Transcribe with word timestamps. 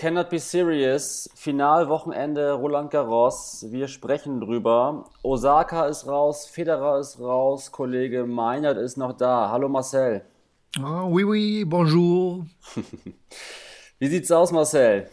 Cannot 0.00 0.30
be 0.30 0.38
serious. 0.38 1.28
Finalwochenende 1.34 2.52
Roland 2.52 2.90
Garros. 2.90 3.66
Wir 3.68 3.86
sprechen 3.86 4.40
drüber. 4.40 5.04
Osaka 5.22 5.88
ist 5.88 6.06
raus, 6.06 6.46
Federer 6.46 7.00
ist 7.00 7.20
raus, 7.20 7.70
Kollege 7.70 8.24
Meinert 8.24 8.78
ist 8.78 8.96
noch 8.96 9.14
da. 9.14 9.50
Hallo 9.50 9.68
Marcel. 9.68 10.22
Ah, 10.78 11.04
oui, 11.04 11.22
oui, 11.24 11.64
bonjour. 11.66 12.46
Wie 13.98 14.06
sieht's 14.06 14.30
aus, 14.30 14.52
Marcel? 14.52 15.06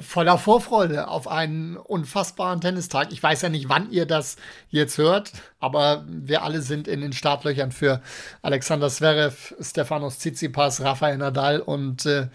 Voller 0.00 0.36
Vorfreude 0.36 1.06
auf 1.06 1.28
einen 1.28 1.76
unfassbaren 1.76 2.60
Tennistag. 2.60 3.12
Ich 3.12 3.22
weiß 3.22 3.42
ja 3.42 3.48
nicht, 3.48 3.68
wann 3.68 3.92
ihr 3.92 4.06
das 4.06 4.38
jetzt 4.70 4.98
hört, 4.98 5.30
aber 5.60 6.04
wir 6.08 6.42
alle 6.42 6.62
sind 6.62 6.88
in 6.88 7.00
den 7.00 7.12
Startlöchern 7.12 7.70
für 7.70 8.02
Alexander 8.42 8.88
Zverev, 8.88 9.54
Stefanos 9.60 10.18
Tsitsipas, 10.18 10.80
Rafael 10.80 11.18
Nadal 11.18 11.60
und 11.60 12.06
äh, 12.06 12.26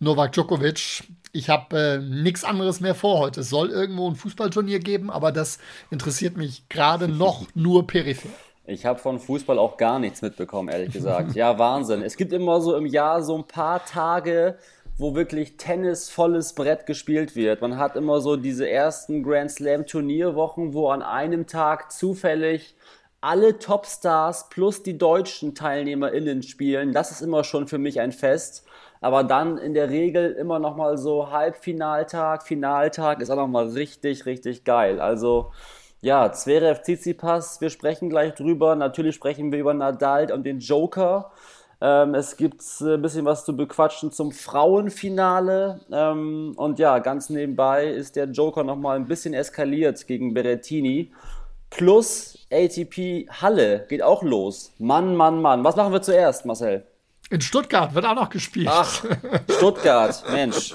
Novak 0.00 0.32
Djokovic. 0.32 1.04
Ich 1.32 1.48
habe 1.50 1.78
äh, 1.78 1.98
nichts 1.98 2.44
anderes 2.44 2.80
mehr 2.80 2.94
vor 2.94 3.18
heute. 3.18 3.40
Es 3.40 3.50
soll 3.50 3.70
irgendwo 3.70 4.08
ein 4.08 4.14
Fußballturnier 4.14 4.78
geben, 4.78 5.10
aber 5.10 5.32
das 5.32 5.58
interessiert 5.90 6.36
mich 6.36 6.68
gerade 6.68 7.08
noch 7.08 7.46
nur 7.54 7.86
peripher. 7.86 8.28
Ich 8.66 8.86
habe 8.86 8.98
von 8.98 9.18
Fußball 9.18 9.58
auch 9.58 9.76
gar 9.76 9.98
nichts 9.98 10.22
mitbekommen, 10.22 10.68
ehrlich 10.68 10.92
gesagt. 10.92 11.34
Ja, 11.34 11.58
Wahnsinn. 11.58 12.02
Es 12.02 12.16
gibt 12.16 12.32
immer 12.32 12.62
so 12.62 12.74
im 12.76 12.86
Jahr 12.86 13.22
so 13.22 13.36
ein 13.36 13.46
paar 13.46 13.84
Tage, 13.84 14.56
wo 14.96 15.14
wirklich 15.14 15.56
Tennis 15.58 16.08
volles 16.08 16.54
Brett 16.54 16.86
gespielt 16.86 17.36
wird. 17.36 17.60
Man 17.60 17.78
hat 17.78 17.96
immer 17.96 18.20
so 18.20 18.36
diese 18.36 18.68
ersten 18.68 19.22
Grand 19.22 19.50
Slam 19.50 19.86
Turnierwochen, 19.86 20.72
wo 20.72 20.88
an 20.88 21.02
einem 21.02 21.46
Tag 21.46 21.92
zufällig 21.92 22.74
alle 23.20 23.58
Topstars 23.58 24.48
plus 24.50 24.82
die 24.82 24.96
deutschen 24.98 25.54
TeilnehmerInnen 25.54 26.42
spielen. 26.42 26.92
Das 26.92 27.10
ist 27.10 27.22
immer 27.22 27.42
schon 27.42 27.68
für 27.68 27.78
mich 27.78 28.00
ein 28.00 28.12
Fest. 28.12 28.63
Aber 29.04 29.22
dann 29.22 29.58
in 29.58 29.74
der 29.74 29.90
Regel 29.90 30.32
immer 30.32 30.58
noch 30.58 30.76
mal 30.76 30.96
so 30.96 31.30
Halbfinaltag, 31.30 32.42
Finaltag 32.42 33.20
ist 33.20 33.28
auch 33.28 33.36
noch 33.36 33.48
mal 33.48 33.68
richtig, 33.68 34.24
richtig 34.24 34.64
geil. 34.64 34.98
Also 34.98 35.50
ja, 36.00 36.32
Zverev 36.32 36.80
Tsitsipas, 36.80 37.60
wir 37.60 37.68
sprechen 37.68 38.08
gleich 38.08 38.32
drüber. 38.32 38.76
Natürlich 38.76 39.14
sprechen 39.14 39.52
wir 39.52 39.58
über 39.58 39.74
Nadal 39.74 40.32
und 40.32 40.44
den 40.44 40.58
Joker. 40.58 41.32
Ähm, 41.82 42.14
es 42.14 42.38
gibt 42.38 42.62
äh, 42.80 42.94
ein 42.94 43.02
bisschen 43.02 43.26
was 43.26 43.44
zu 43.44 43.54
bequatschen 43.54 44.10
zum 44.10 44.32
Frauenfinale. 44.32 45.80
Ähm, 45.92 46.54
und 46.56 46.78
ja, 46.78 46.98
ganz 46.98 47.28
nebenbei 47.28 47.86
ist 47.88 48.16
der 48.16 48.24
Joker 48.24 48.64
nochmal 48.64 48.96
ein 48.96 49.06
bisschen 49.06 49.34
eskaliert 49.34 50.06
gegen 50.06 50.32
Berrettini. 50.32 51.12
Plus 51.68 52.38
ATP 52.50 53.28
Halle 53.28 53.84
geht 53.86 54.02
auch 54.02 54.22
los. 54.22 54.72
Mann, 54.78 55.14
Mann, 55.14 55.42
Mann. 55.42 55.62
Was 55.62 55.76
machen 55.76 55.92
wir 55.92 56.00
zuerst, 56.00 56.46
Marcel? 56.46 56.86
In 57.34 57.40
Stuttgart 57.40 57.96
wird 57.96 58.06
auch 58.06 58.14
noch 58.14 58.30
gespielt. 58.30 58.68
Ach, 58.70 59.04
Stuttgart, 59.56 60.22
Mensch. 60.30 60.72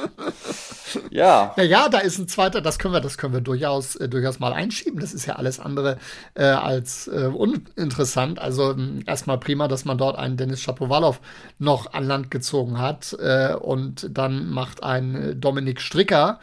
Ja. 1.10 1.54
Naja, 1.56 1.88
da 1.88 2.00
ist 2.00 2.18
ein 2.18 2.28
zweiter, 2.28 2.60
das 2.60 2.80
können 2.80 2.94
wir, 2.94 3.00
das 3.00 3.18
können 3.18 3.32
wir 3.32 3.40
durchaus, 3.40 3.96
äh, 3.96 4.10
durchaus 4.10 4.40
mal 4.40 4.52
einschieben. 4.52 5.00
Das 5.00 5.14
ist 5.14 5.26
ja 5.26 5.36
alles 5.36 5.62
andere 5.62 5.98
äh, 6.34 6.44
als 6.44 7.08
äh, 7.08 7.32
uninteressant. 7.34 8.40
Also 8.40 8.72
ähm, 8.72 9.04
erstmal 9.06 9.38
prima, 9.38 9.70
dass 9.70 9.86
man 9.86 9.98
dort 9.98 10.18
einen 10.18 10.36
Dennis 10.36 10.60
Shapovalov 10.60 11.22
noch 11.60 11.94
an 11.94 12.04
Land 12.04 12.30
gezogen 12.30 12.78
hat. 12.78 13.16
Äh, 13.18 13.54
und 13.54 14.08
dann 14.10 14.50
macht 14.50 14.84
ein 14.84 15.16
äh, 15.16 15.36
Dominik 15.38 15.80
Stricker 15.80 16.42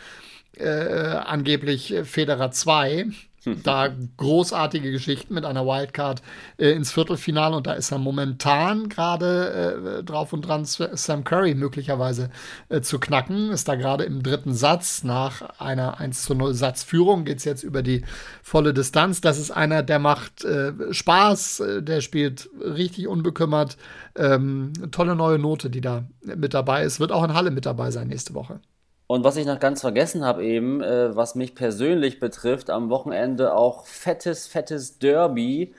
äh, 0.56 0.66
angeblich 0.66 1.93
Federer 2.04 2.53
2 2.53 3.09
da 3.62 3.89
großartige 4.17 4.91
Geschichten 4.91 5.34
mit 5.34 5.45
einer 5.45 5.67
Wildcard 5.67 6.23
äh, 6.59 6.71
ins 6.71 6.93
Viertelfinale 6.93 7.57
und 7.57 7.67
da 7.67 7.75
ist 7.75 7.93
er 7.93 7.99
momentan 7.99 8.89
gerade 8.89 9.99
äh, 9.99 10.05
drauf 10.05 10.33
und 10.33 10.43
dran, 10.43 10.65
Sam 10.65 11.25
Curry 11.25 11.55
möglicherweise 11.55 12.31
äh, 12.69 12.81
zu 12.81 12.99
knacken. 12.99 13.51
Ist 13.51 13.69
da 13.69 13.75
gerade 13.75 14.05
im 14.05 14.23
dritten 14.23 14.55
Satz. 14.55 15.05
Nach 15.05 15.61
einer 15.61 16.01
1 16.01 16.23
zu 16.23 16.34
0 16.34 16.55
Satzführung 16.55 17.25
geht 17.25 17.39
es 17.39 17.45
jetzt 17.45 17.62
über 17.62 17.83
die 17.83 18.05
volle 18.43 18.75
Distanz. 18.75 19.21
Das 19.21 19.39
ist 19.39 19.51
einer, 19.51 19.83
der 19.83 19.99
macht 19.99 20.45
äh, 20.45 20.73
Spaß, 20.91 21.61
äh, 21.61 21.83
der 21.83 22.01
spielt 22.01 22.49
richtig 22.61 23.07
unbekümmert. 23.09 23.77
Ähm, 24.17 24.73
tolle 24.91 25.15
neue 25.15 25.39
Note, 25.39 25.71
die 25.71 25.81
da 25.81 26.05
mit 26.23 26.55
dabei 26.55 26.84
ist. 26.84 27.01
Wird 27.01 27.13
auch 27.13 27.25
in 27.25 27.34
Halle 27.34 27.51
mit 27.51 27.67
dabei 27.67 27.91
sein 27.91 28.09
nächste 28.09 28.34
Woche. 28.34 28.61
Und 29.06 29.22
was 29.22 29.37
ich 29.37 29.47
noch 29.47 29.61
ganz 29.61 29.81
vergessen 29.81 30.25
habe 30.25 30.44
eben, 30.44 30.83
äh, 30.83 31.15
was 31.15 31.37
mich 31.37 31.55
persönlich 31.55 32.19
betrifft, 32.19 32.71
am 32.71 32.91
Wochenende 32.91 33.55
auch 33.55 33.87
fettes, 33.87 34.47
fettes 34.47 34.99
Derby. 34.99 35.75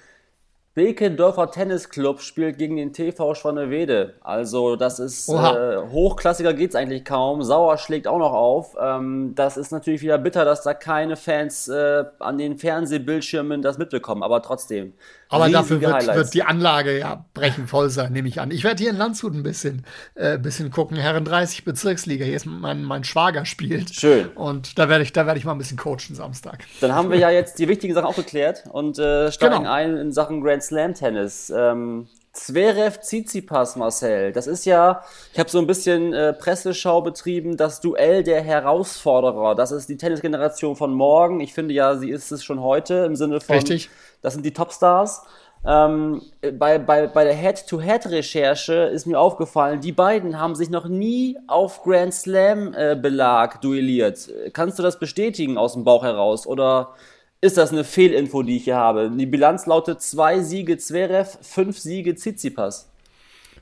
Bilkendorfer 0.75 1.49
Tennisclub 1.49 2.21
spielt 2.21 2.59
gegen 2.59 2.77
den 2.77 2.93
TV 2.93 3.33
Schwannewede. 3.33 4.13
Also 4.21 4.75
das 4.75 4.99
ist 4.99 5.27
äh, 5.27 5.77
hochklassiger 5.89 6.53
geht's 6.53 6.75
eigentlich 6.75 7.03
kaum. 7.03 7.41
Sauer 7.41 7.79
schlägt 7.79 8.07
auch 8.07 8.19
noch 8.19 8.31
auf. 8.31 8.77
Ähm, 8.79 9.33
das 9.33 9.57
ist 9.57 9.71
natürlich 9.71 10.03
wieder 10.03 10.19
bitter, 10.19 10.45
dass 10.45 10.61
da 10.61 10.75
keine 10.75 11.15
Fans 11.15 11.67
äh, 11.67 12.03
an 12.19 12.37
den 12.37 12.59
Fernsehbildschirmen 12.59 13.63
das 13.63 13.79
mitbekommen. 13.79 14.21
Aber 14.21 14.43
trotzdem. 14.43 14.93
Aber 15.29 15.49
dafür 15.49 15.81
wird, 15.81 16.07
wird, 16.07 16.33
die 16.33 16.43
Anlage 16.43 16.97
ja 16.97 17.25
brechen 17.33 17.67
voll 17.67 17.89
sein, 17.89 18.13
nehme 18.13 18.27
ich 18.27 18.39
an. 18.39 18.51
Ich 18.51 18.63
werde 18.63 18.81
hier 18.81 18.91
in 18.91 18.97
Landshut 18.97 19.33
ein 19.33 19.43
bisschen, 19.43 19.85
äh, 20.15 20.37
bisschen 20.37 20.71
gucken. 20.71 20.97
Herren 20.97 21.25
30 21.25 21.65
Bezirksliga. 21.65 22.25
Hier 22.25 22.35
ist 22.35 22.45
mein, 22.45 22.83
mein 22.83 23.03
Schwager 23.03 23.45
spielt. 23.45 23.93
Schön. 23.93 24.27
Und 24.29 24.77
da 24.79 24.89
werde 24.89 25.03
ich, 25.03 25.13
da 25.13 25.25
werde 25.25 25.39
ich 25.39 25.45
mal 25.45 25.53
ein 25.53 25.57
bisschen 25.57 25.77
coachen 25.77 26.15
Samstag. 26.15 26.63
Dann 26.81 26.93
haben 26.93 27.11
wir 27.11 27.17
ja 27.17 27.29
jetzt 27.29 27.59
die 27.59 27.67
wichtigen 27.67 27.93
Sachen 27.93 28.05
auch 28.05 28.15
geklärt 28.15 28.63
und 28.71 28.99
äh, 28.99 29.31
steigen 29.31 29.57
genau. 29.57 29.71
ein 29.71 29.97
in 29.97 30.11
Sachen 30.11 30.41
Grand 30.41 30.63
Slam 30.63 30.93
Tennis. 30.93 31.51
Ähm, 31.55 32.07
Zverev 32.37 32.99
Tsitsipas, 32.99 33.75
Marcel. 33.75 34.31
Das 34.31 34.45
ist 34.45 34.65
ja, 34.65 35.03
ich 35.33 35.39
habe 35.39 35.49
so 35.49 35.57
ein 35.57 35.65
bisschen 35.65 36.13
äh, 36.13 36.33
Presseschau 36.33 37.01
betrieben, 37.01 37.57
das 37.57 37.81
Duell 37.81 38.23
der 38.23 38.41
Herausforderer. 38.41 39.55
Das 39.55 39.71
ist 39.71 39.89
die 39.89 39.97
Tennisgeneration 39.97 40.75
von 40.75 40.93
morgen. 40.93 41.39
Ich 41.39 41.53
finde 41.53 41.73
ja, 41.73 41.95
sie 41.97 42.11
ist 42.11 42.31
es 42.31 42.43
schon 42.43 42.61
heute 42.61 43.05
im 43.05 43.15
Sinne 43.15 43.41
von, 43.41 43.55
Richtig. 43.55 43.89
das 44.21 44.33
sind 44.33 44.45
die 44.45 44.53
Topstars. 44.53 45.23
Ähm, 45.65 46.21
bei, 46.59 46.77
bei, 46.77 47.07
bei 47.07 47.23
der 47.23 47.33
Head-to-Head-Recherche 47.33 48.73
ist 48.73 49.07
mir 49.07 49.19
aufgefallen, 49.19 49.81
die 49.81 49.91
beiden 49.91 50.39
haben 50.39 50.53
sich 50.53 50.69
noch 50.69 50.87
nie 50.87 51.37
auf 51.47 51.81
Grand 51.83 52.13
Slam-Belag 52.13 53.55
äh, 53.55 53.59
duelliert. 53.61 54.29
Kannst 54.53 54.77
du 54.77 54.83
das 54.83 54.99
bestätigen 54.99 55.57
aus 55.57 55.73
dem 55.73 55.83
Bauch 55.83 56.03
heraus? 56.03 56.45
Oder 56.45 56.93
ist 57.41 57.57
das 57.57 57.71
eine 57.71 57.83
Fehlinfo, 57.83 58.43
die 58.43 58.57
ich 58.57 58.63
hier 58.65 58.77
habe. 58.77 59.11
Die 59.15 59.25
Bilanz 59.25 59.65
lautet 59.65 60.01
zwei 60.01 60.41
Siege 60.41 60.77
Zverev, 60.77 61.37
fünf 61.41 61.77
Siege 61.77 62.15
Tsitsipas. 62.15 62.91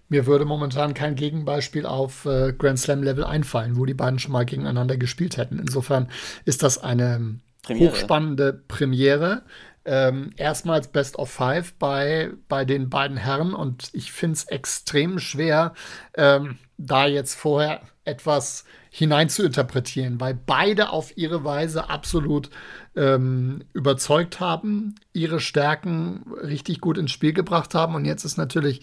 Mir 0.08 0.28
würde 0.28 0.46
momentan 0.46 0.94
kein 0.94 1.16
Gegenbeispiel 1.16 1.86
auf 1.86 2.26
äh, 2.26 2.54
Grand 2.54 2.80
Slam 2.80 3.02
Level 3.02 3.24
einfallen, 3.24 3.76
wo 3.76 3.86
die 3.86 3.96
beiden 3.96 4.20
schon 4.20 4.32
mal 4.32 4.46
gegeneinander 4.46 4.98
gespielt 4.98 5.38
hätten. 5.38 5.60
Insofern 5.60 6.10
ist 6.46 6.62
das 6.62 6.78
eine 6.78 7.40
Premiere. 7.64 7.92
hochspannende 7.92 8.54
Premiere. 8.68 9.44
Ähm, 9.84 10.32
erstmals 10.38 10.88
Best 10.88 11.18
of 11.18 11.30
Five 11.30 11.74
bei, 11.76 12.32
bei 12.48 12.66
den 12.66 12.90
beiden 12.90 13.18
Herren 13.18 13.54
und 13.54 13.90
ich 13.94 14.12
finde 14.12 14.34
es 14.34 14.46
extrem 14.46 15.20
schwer, 15.20 15.74
ähm, 16.16 16.58
da 16.78 17.06
jetzt 17.06 17.36
vorher 17.36 17.82
etwas 18.06 18.64
hinein 18.90 19.30
zu 19.30 19.44
interpretieren, 19.44 20.22
weil 20.22 20.34
beide 20.34 20.92
auf 20.92 21.18
ihre 21.18 21.44
Weise 21.44 21.90
absolut 21.90 22.50
ähm, 22.96 23.64
überzeugt 23.74 24.40
haben, 24.40 24.96
ihre 25.12 25.40
Stärken 25.40 26.24
richtig 26.42 26.80
gut 26.80 26.98
ins 26.98 27.12
Spiel 27.12 27.34
gebracht 27.34 27.76
haben. 27.76 27.96
Und 27.96 28.06
jetzt 28.06 28.24
ist 28.24 28.38
natürlich 28.38 28.82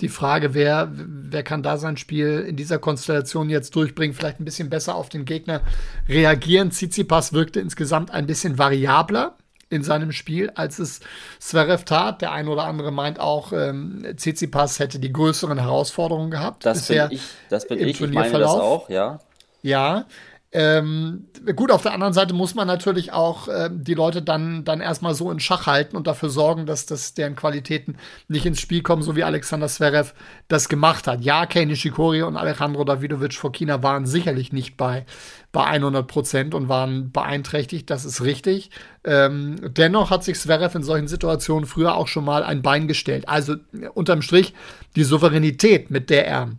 die 0.00 0.08
Frage, 0.08 0.54
wer, 0.54 0.90
wer 0.94 1.42
kann 1.42 1.62
da 1.62 1.76
sein 1.76 1.98
Spiel 1.98 2.44
in 2.48 2.56
dieser 2.56 2.78
Konstellation 2.78 3.50
jetzt 3.50 3.76
durchbringen, 3.76 4.14
vielleicht 4.14 4.40
ein 4.40 4.46
bisschen 4.46 4.70
besser 4.70 4.94
auf 4.94 5.10
den 5.10 5.26
Gegner 5.26 5.60
reagieren. 6.08 6.70
Tsitsipas 6.70 7.32
wirkte 7.32 7.60
insgesamt 7.60 8.10
ein 8.10 8.26
bisschen 8.26 8.56
variabler 8.56 9.36
in 9.70 9.82
seinem 9.82 10.12
Spiel, 10.12 10.50
als 10.56 10.78
es 10.78 11.00
Zverev 11.38 11.84
tat. 11.84 12.20
Der 12.20 12.32
ein 12.32 12.48
oder 12.48 12.64
andere 12.64 12.90
meint 12.90 13.20
auch, 13.20 13.52
ähm, 13.52 14.04
Tsitsipas 14.16 14.80
hätte 14.80 14.98
die 14.98 15.12
größeren 15.12 15.58
Herausforderungen 15.58 16.30
gehabt. 16.30 16.66
Das 16.66 16.88
bin 16.88 17.06
ich, 17.10 17.22
das 17.48 17.66
bin 17.66 17.78
ich, 17.78 18.00
ich 18.00 18.12
meine 18.12 18.38
das 18.38 18.50
auch, 18.50 18.90
ja. 18.90 19.20
Ja, 19.62 20.06
Ähm, 20.52 21.28
gut, 21.54 21.70
auf 21.70 21.82
der 21.82 21.92
anderen 21.92 22.12
Seite 22.12 22.34
muss 22.34 22.56
man 22.56 22.66
natürlich 22.66 23.12
auch 23.12 23.46
äh, 23.46 23.70
die 23.72 23.94
Leute 23.94 24.20
dann, 24.20 24.64
dann 24.64 24.80
erstmal 24.80 25.14
so 25.14 25.30
in 25.30 25.38
Schach 25.38 25.66
halten 25.66 25.96
und 25.96 26.08
dafür 26.08 26.28
sorgen, 26.28 26.66
dass, 26.66 26.86
dass 26.86 27.14
deren 27.14 27.36
Qualitäten 27.36 27.96
nicht 28.26 28.46
ins 28.46 28.60
Spiel 28.60 28.82
kommen, 28.82 29.02
so 29.02 29.14
wie 29.14 29.22
Alexander 29.22 29.68
Zverev 29.68 30.12
das 30.48 30.68
gemacht 30.68 31.06
hat. 31.06 31.20
Ja, 31.20 31.46
Kei 31.46 31.66
Nishikori 31.66 32.22
und 32.22 32.36
Alejandro 32.36 32.82
Davidovic 32.82 33.34
vor 33.34 33.52
China 33.52 33.84
waren 33.84 34.06
sicherlich 34.06 34.52
nicht 34.52 34.76
bei, 34.76 35.06
bei 35.52 35.64
100 35.64 36.08
Prozent 36.08 36.52
und 36.52 36.68
waren 36.68 37.12
beeinträchtigt, 37.12 37.88
das 37.88 38.04
ist 38.04 38.24
richtig. 38.24 38.70
Ähm, 39.04 39.54
dennoch 39.76 40.10
hat 40.10 40.24
sich 40.24 40.36
Zverev 40.36 40.76
in 40.76 40.82
solchen 40.82 41.06
Situationen 41.06 41.66
früher 41.66 41.94
auch 41.94 42.08
schon 42.08 42.24
mal 42.24 42.42
ein 42.42 42.62
Bein 42.62 42.88
gestellt. 42.88 43.28
Also 43.28 43.54
unterm 43.94 44.20
Strich 44.20 44.52
die 44.96 45.04
Souveränität, 45.04 45.92
mit 45.92 46.10
der 46.10 46.26
er 46.26 46.50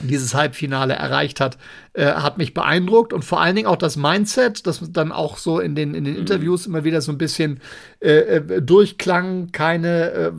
dieses 0.00 0.34
Halbfinale 0.34 0.94
erreicht 0.94 1.40
hat, 1.40 1.58
äh, 1.92 2.06
hat 2.06 2.38
mich 2.38 2.54
beeindruckt. 2.54 3.12
Und 3.12 3.24
vor 3.24 3.40
allen 3.40 3.56
Dingen 3.56 3.68
auch 3.68 3.76
das 3.76 3.96
Mindset, 3.96 4.66
das 4.66 4.80
dann 4.92 5.12
auch 5.12 5.38
so 5.38 5.60
in 5.60 5.74
den, 5.74 5.94
in 5.94 6.04
den 6.04 6.14
mhm. 6.14 6.20
Interviews 6.20 6.66
immer 6.66 6.84
wieder 6.84 7.00
so 7.00 7.12
ein 7.12 7.18
bisschen 7.18 7.60
äh, 8.00 8.10
äh, 8.10 8.62
durchklang, 8.62 9.52
keine 9.52 10.10
äh, 10.10 10.32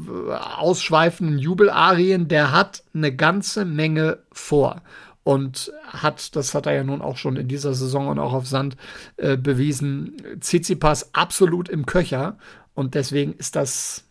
ausschweifenden 0.58 1.40
Jubelarien, 1.40 2.28
der 2.28 2.52
hat 2.52 2.84
eine 2.94 3.16
ganze 3.16 3.66
Menge 3.66 4.20
vor. 4.32 4.82
Und 5.24 5.74
hat, 5.86 6.38
das 6.38 6.56
hat 6.56 6.68
er 6.68 6.74
ja 6.74 6.84
nun 6.86 7.02
auch 7.02 7.18
schon 7.18 7.36
in 7.36 7.50
dieser 7.50 7.74
Saison 7.74 8.08
und 8.08 8.18
auch 8.18 8.32
auf 8.32 8.48
Sand 8.48 8.78
äh, 9.18 9.36
bewiesen, 9.36 10.16
Tsitsipas 10.40 11.14
absolut 11.14 11.68
im 11.68 11.86
Köcher. 11.86 12.38
Und 12.76 12.96
deswegen 12.96 13.34
ist 13.34 13.58
das 13.58 14.07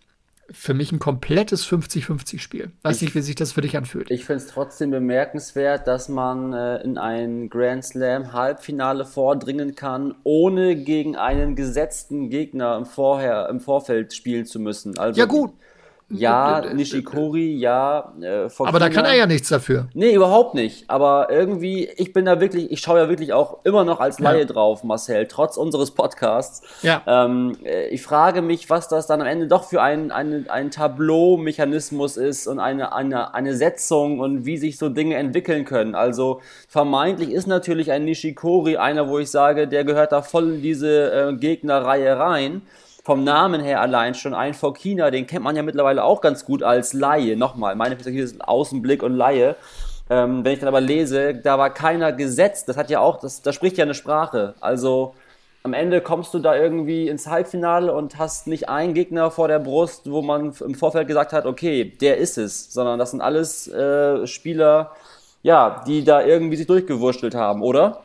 für 0.51 0.75
mich 0.75 0.93
ein 0.93 0.99
komplettes 0.99 1.67
50-50-Spiel. 1.67 2.71
Weiß 2.83 2.97
ich, 2.97 3.03
nicht, 3.03 3.15
wie 3.15 3.21
sich 3.21 3.35
das 3.35 3.53
für 3.53 3.61
dich 3.61 3.77
anfühlt. 3.77 4.11
Ich 4.11 4.25
finde 4.25 4.45
es 4.45 4.49
trotzdem 4.49 4.91
bemerkenswert, 4.91 5.87
dass 5.87 6.09
man 6.09 6.53
äh, 6.53 6.83
in 6.83 6.99
ein 6.99 7.49
Grand 7.49 7.85
Slam 7.85 8.33
Halbfinale 8.33 9.05
vordringen 9.05 9.75
kann, 9.75 10.15
ohne 10.23 10.77
gegen 10.77 11.17
einen 11.17 11.57
gesetzten 11.57 12.31
Gegner 12.31 12.77
im, 12.77 12.85
Vorher, 12.85 13.49
im 13.49 13.61
Vorfeld 13.61 14.15
spielen 14.15 14.47
zu 14.47 14.61
müssen. 14.61 14.99
Also, 14.99 15.19
ja 15.19 15.27
gut, 15.27 15.53
ja, 16.09 16.63
Nishikori, 16.73 17.57
ja. 17.57 18.13
Äh, 18.21 18.49
aber 18.59 18.79
da 18.79 18.89
kann 18.89 19.05
er 19.05 19.15
ja 19.15 19.27
nichts 19.27 19.49
dafür. 19.49 19.89
Nee, 19.93 20.15
überhaupt 20.15 20.55
nicht. 20.55 20.89
Aber 20.89 21.29
irgendwie, 21.31 21.89
ich 21.97 22.13
bin 22.13 22.25
da 22.25 22.41
wirklich, 22.41 22.71
ich 22.71 22.81
schaue 22.81 23.01
ja 23.01 23.09
wirklich 23.09 23.33
auch 23.33 23.65
immer 23.65 23.85
noch 23.85 23.99
als 23.99 24.21
Laie 24.21 24.41
ja. 24.41 24.45
drauf, 24.45 24.85
Marcel, 24.85 25.27
trotz 25.27 25.57
unseres 25.57 25.91
Podcasts. 25.91 26.63
Ja. 26.83 27.03
Ähm, 27.09 27.57
äh, 27.65 27.89
ich 27.89 28.03
frage 28.03 28.41
mich, 28.41 28.71
was 28.71 28.87
das 28.87 29.09
dann 29.09 29.21
am 29.21 29.27
Ende 29.27 29.49
doch 29.49 29.65
für 29.65 29.83
ein, 29.83 30.13
ein, 30.13 30.49
ein 30.49 30.71
Tableau-Mechanismus 30.71 32.17
ist 32.17 32.47
und 32.47 32.61
eine, 32.61 32.95
eine, 32.95 33.35
eine 33.35 33.57
Setzung 33.57 34.21
und 34.21 34.47
wie 34.47 34.59
sich 34.59 34.79
so 34.79 34.89
Dinge 34.89 35.17
entwickeln 35.17 35.65
können. 35.65 35.97
Also 35.97 36.41
vermeintlich 36.69 37.33
ist 37.33 37.49
natürlich 37.49 37.91
ein 37.91 38.05
Nishikori 38.05 38.77
einer, 38.77 39.09
wo 39.09 39.19
ich 39.19 39.33
sage, 39.33 39.67
der 39.67 39.85
gehört 39.85 40.13
da 40.13 40.23
voll 40.23 40.55
in 40.55 40.63
diese 40.63 41.13
äh, 41.13 41.37
Gegnerreihe 41.37 42.17
rein 42.17 42.63
vom 43.07 43.23
Namen 43.23 43.61
her 43.61 43.81
allein 43.81 44.17
schon 44.17 44.35
ein 44.35 44.53
vor 44.53 44.75
China, 44.75 45.13
den 45.13 45.29
kennt 45.29 45.45
man 45.45 45.55
ja 45.55 45.63
mittlerweile 45.63 46.03
auch 46.03 46.21
ganz 46.21 46.45
gut 46.45 46.65
als 46.65 46.93
Laie. 46.93 47.37
Nochmal, 47.37 47.77
meine 47.77 47.95
Perspektive 47.95 48.25
ist 48.25 48.41
Außenblick 48.41 49.05
und 49.05 49.15
Laie. 49.15 49.55
Ähm, 50.11 50.45
wenn 50.45 50.53
ich 50.53 50.59
dann 50.59 50.67
aber 50.67 50.81
lese, 50.81 51.33
da 51.33 51.57
war 51.57 51.71
keiner 51.71 52.13
gesetzt, 52.13 52.69
das 52.69 52.77
hat 52.77 52.91
ja 52.91 52.99
auch, 52.99 53.21
das, 53.21 53.43
das 53.43 53.55
spricht 53.55 53.79
ja 53.79 53.85
eine 53.85 53.95
Sprache. 53.95 54.57
Also 54.61 55.15
am 55.63 55.73
Ende 55.73 56.01
kommst 56.01 56.35
du 56.35 56.41
da 56.41 56.57
irgendwie 56.57 57.09
ins 57.09 57.29
Halbfinale 57.29 57.95
und 57.95 58.19
hast 58.19 58.49
nicht 58.49 58.69
einen 58.69 58.93
Gegner 58.93 59.31
vor 59.31 59.47
der 59.47 59.61
Brust, 59.61 60.11
wo 60.11 60.21
man 60.21 60.53
im 60.59 60.75
Vorfeld 60.75 61.07
gesagt 61.07 61.33
hat, 61.33 61.47
okay, 61.47 61.85
der 61.85 62.17
ist 62.17 62.39
es, 62.39 62.73
sondern 62.73 62.99
das 62.99 63.13
sind 63.13 63.21
alles 63.21 63.69
äh, 63.69 64.27
Spieler, 64.27 64.91
ja, 65.45 65.85
die 65.87 66.03
da 66.03 66.23
irgendwie 66.23 66.57
sich 66.57 66.67
durchgewurschtelt 66.67 67.37
haben, 67.37 67.63
oder? 67.63 68.03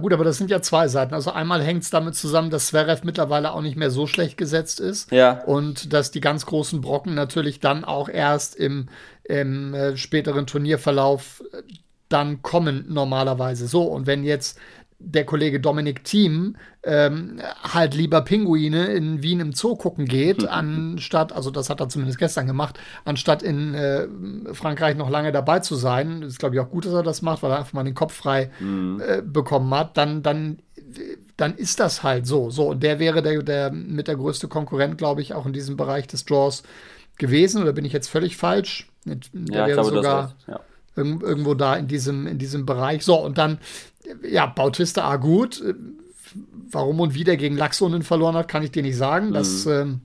Gut, 0.00 0.12
aber 0.12 0.24
das 0.24 0.38
sind 0.38 0.50
ja 0.50 0.60
zwei 0.62 0.88
Seiten. 0.88 1.14
Also 1.14 1.32
einmal 1.32 1.62
hängt 1.62 1.82
es 1.82 1.90
damit 1.90 2.14
zusammen, 2.14 2.50
dass 2.50 2.68
Zverev 2.68 3.04
mittlerweile 3.04 3.52
auch 3.52 3.62
nicht 3.62 3.76
mehr 3.76 3.90
so 3.90 4.06
schlecht 4.06 4.36
gesetzt 4.36 4.80
ist. 4.80 5.10
Ja. 5.12 5.42
Und 5.44 5.92
dass 5.92 6.10
die 6.10 6.20
ganz 6.20 6.46
großen 6.46 6.80
Brocken 6.80 7.14
natürlich 7.14 7.60
dann 7.60 7.84
auch 7.84 8.08
erst 8.08 8.56
im, 8.56 8.88
im 9.24 9.74
äh, 9.74 9.96
späteren 9.96 10.46
Turnierverlauf 10.46 11.42
äh, 11.52 11.62
dann 12.08 12.42
kommen 12.42 12.86
normalerweise. 12.88 13.66
So, 13.66 13.82
und 13.82 14.06
wenn 14.06 14.24
jetzt 14.24 14.58
der 15.00 15.24
Kollege 15.24 15.60
Dominik 15.60 16.02
Thiem 16.02 16.56
ähm, 16.82 17.40
halt 17.62 17.94
lieber 17.94 18.20
Pinguine 18.22 18.86
in 18.86 19.22
Wien 19.22 19.40
im 19.40 19.52
Zoo 19.52 19.76
gucken 19.76 20.06
geht, 20.06 20.44
anstatt, 20.48 21.32
also 21.32 21.50
das 21.50 21.70
hat 21.70 21.80
er 21.80 21.88
zumindest 21.88 22.18
gestern 22.18 22.46
gemacht, 22.46 22.78
anstatt 23.04 23.42
in 23.42 23.74
äh, 23.74 24.08
Frankreich 24.52 24.96
noch 24.96 25.08
lange 25.08 25.30
dabei 25.30 25.60
zu 25.60 25.76
sein. 25.76 26.22
Das 26.22 26.32
ist, 26.32 26.38
glaube 26.38 26.56
ich, 26.56 26.60
auch 26.60 26.70
gut, 26.70 26.86
dass 26.86 26.92
er 26.92 27.02
das 27.02 27.22
macht, 27.22 27.42
weil 27.42 27.52
er 27.52 27.58
einfach 27.58 27.74
mal 27.74 27.84
den 27.84 27.94
Kopf 27.94 28.14
frei 28.14 28.50
mhm. 28.58 29.00
äh, 29.06 29.22
bekommen 29.22 29.72
hat. 29.72 29.96
Dann, 29.96 30.22
dann, 30.22 30.58
dann 31.36 31.54
ist 31.54 31.78
das 31.78 32.02
halt 32.02 32.26
so. 32.26 32.50
So, 32.50 32.68
und 32.68 32.82
der 32.82 32.98
wäre 32.98 33.22
der, 33.22 33.42
der 33.42 33.70
mit 33.70 34.08
der 34.08 34.16
größte 34.16 34.48
Konkurrent, 34.48 34.98
glaube 34.98 35.22
ich, 35.22 35.32
auch 35.32 35.46
in 35.46 35.52
diesem 35.52 35.76
Bereich 35.76 36.08
des 36.08 36.24
Draws 36.24 36.64
gewesen. 37.18 37.62
Oder 37.62 37.72
bin 37.72 37.84
ich 37.84 37.92
jetzt 37.92 38.08
völlig 38.08 38.36
falsch? 38.36 38.90
Der 39.04 39.18
ja, 39.32 39.66
wäre 39.66 39.72
glaube, 39.74 39.90
sogar. 39.90 40.34
Ja 40.48 40.60
irgendwo 40.98 41.54
da 41.54 41.76
in 41.76 41.86
diesem, 41.86 42.26
in 42.26 42.38
diesem 42.38 42.66
Bereich. 42.66 43.04
So, 43.04 43.14
und 43.14 43.38
dann 43.38 43.58
ja, 44.22 44.46
Bautista 44.46 45.08
A 45.08 45.16
gut. 45.16 45.62
Warum 46.70 47.00
und 47.00 47.14
wie 47.14 47.24
der 47.24 47.36
gegen 47.36 47.56
Laxonen 47.56 48.02
verloren 48.02 48.36
hat, 48.36 48.48
kann 48.48 48.62
ich 48.62 48.70
dir 48.70 48.82
nicht 48.82 48.96
sagen. 48.96 49.32
Das, 49.32 49.64
mhm. 49.64 49.72
ähm, 49.72 50.00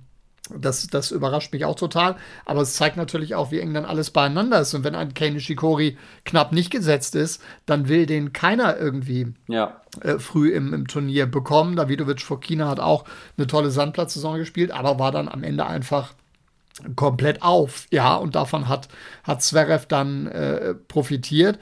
das, 0.50 0.88
das 0.88 1.12
überrascht 1.12 1.54
mich 1.54 1.66
auch 1.66 1.76
total. 1.76 2.16
Aber 2.46 2.62
es 2.62 2.74
zeigt 2.74 2.98
natürlich 2.98 3.36
auch, 3.36 3.52
wie 3.52 3.60
eng 3.60 3.74
dann 3.74 3.86
alles 3.86 4.12
beieinander 4.12 4.62
ist. 4.62 4.74
Und 4.74 4.84
wenn 4.84 4.96
ein 4.96 5.14
Kei 5.14 5.30
Nishikori 5.30 5.98
knapp 6.26 6.52
nicht 6.52 6.70
gesetzt 6.70 7.16
ist, 7.16 7.42
dann 7.66 7.88
will 7.88 8.06
den 8.06 8.34
keiner 8.34 8.78
irgendwie 8.78 9.34
ja. 9.48 9.82
äh, 10.02 10.20
früh 10.20 10.52
im, 10.52 10.74
im 10.74 10.88
Turnier 10.88 11.26
bekommen. 11.26 11.76
Davidovic 11.76 12.22
Fokina 12.22 12.70
hat 12.70 12.80
auch 12.80 13.06
eine 13.38 13.48
tolle 13.48 13.72
Sandplatzsaison 13.72 14.38
gespielt, 14.38 14.72
aber 14.72 15.00
war 15.00 15.12
dann 15.12 15.28
am 15.28 15.44
Ende 15.44 15.66
einfach 15.66 16.14
komplett 16.96 17.42
auf. 17.42 17.88
Ja, 17.92 18.16
und 18.16 18.36
davon 18.36 18.68
hat, 18.68 18.88
hat 19.24 19.42
Zverev 19.44 19.86
dann 19.88 20.28
äh, 20.28 20.74
profitiert. 20.74 21.60